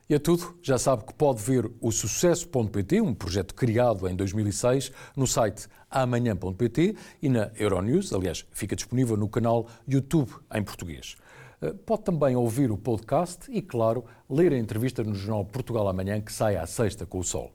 E 0.08 0.14
é 0.14 0.18
tudo. 0.18 0.54
Já 0.62 0.76
sabe 0.76 1.04
que 1.04 1.14
pode 1.14 1.42
ver 1.42 1.70
o 1.80 1.90
Sucesso.pt, 1.90 3.00
um 3.00 3.14
projeto 3.14 3.54
criado 3.54 4.06
em 4.06 4.14
2006, 4.14 4.92
no 5.16 5.26
site 5.26 5.66
amanhã.pt 5.90 6.94
e 7.22 7.28
na 7.28 7.50
Euronews. 7.56 8.12
Aliás, 8.12 8.44
fica 8.52 8.76
disponível 8.76 9.16
no 9.16 9.28
canal 9.28 9.66
YouTube 9.88 10.30
em 10.52 10.62
português. 10.62 11.16
Eh, 11.60 11.72
pode 11.72 12.02
também 12.02 12.36
ouvir 12.36 12.70
o 12.70 12.76
podcast 12.76 13.50
e, 13.50 13.62
claro, 13.62 14.04
ler 14.28 14.52
a 14.52 14.58
entrevista 14.58 15.02
no 15.02 15.14
jornal 15.14 15.44
Portugal 15.44 15.88
Amanhã, 15.88 16.20
que 16.20 16.32
sai 16.32 16.56
à 16.56 16.66
sexta 16.66 17.06
com 17.06 17.18
o 17.18 17.24
sol. 17.24 17.52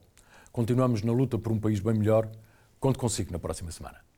Continuamos 0.52 1.02
na 1.02 1.12
luta 1.12 1.38
por 1.38 1.52
um 1.52 1.58
país 1.58 1.80
bem 1.80 1.94
melhor. 1.94 2.28
Conto 2.78 2.98
consigo 2.98 3.32
na 3.32 3.38
próxima 3.38 3.70
semana. 3.70 4.09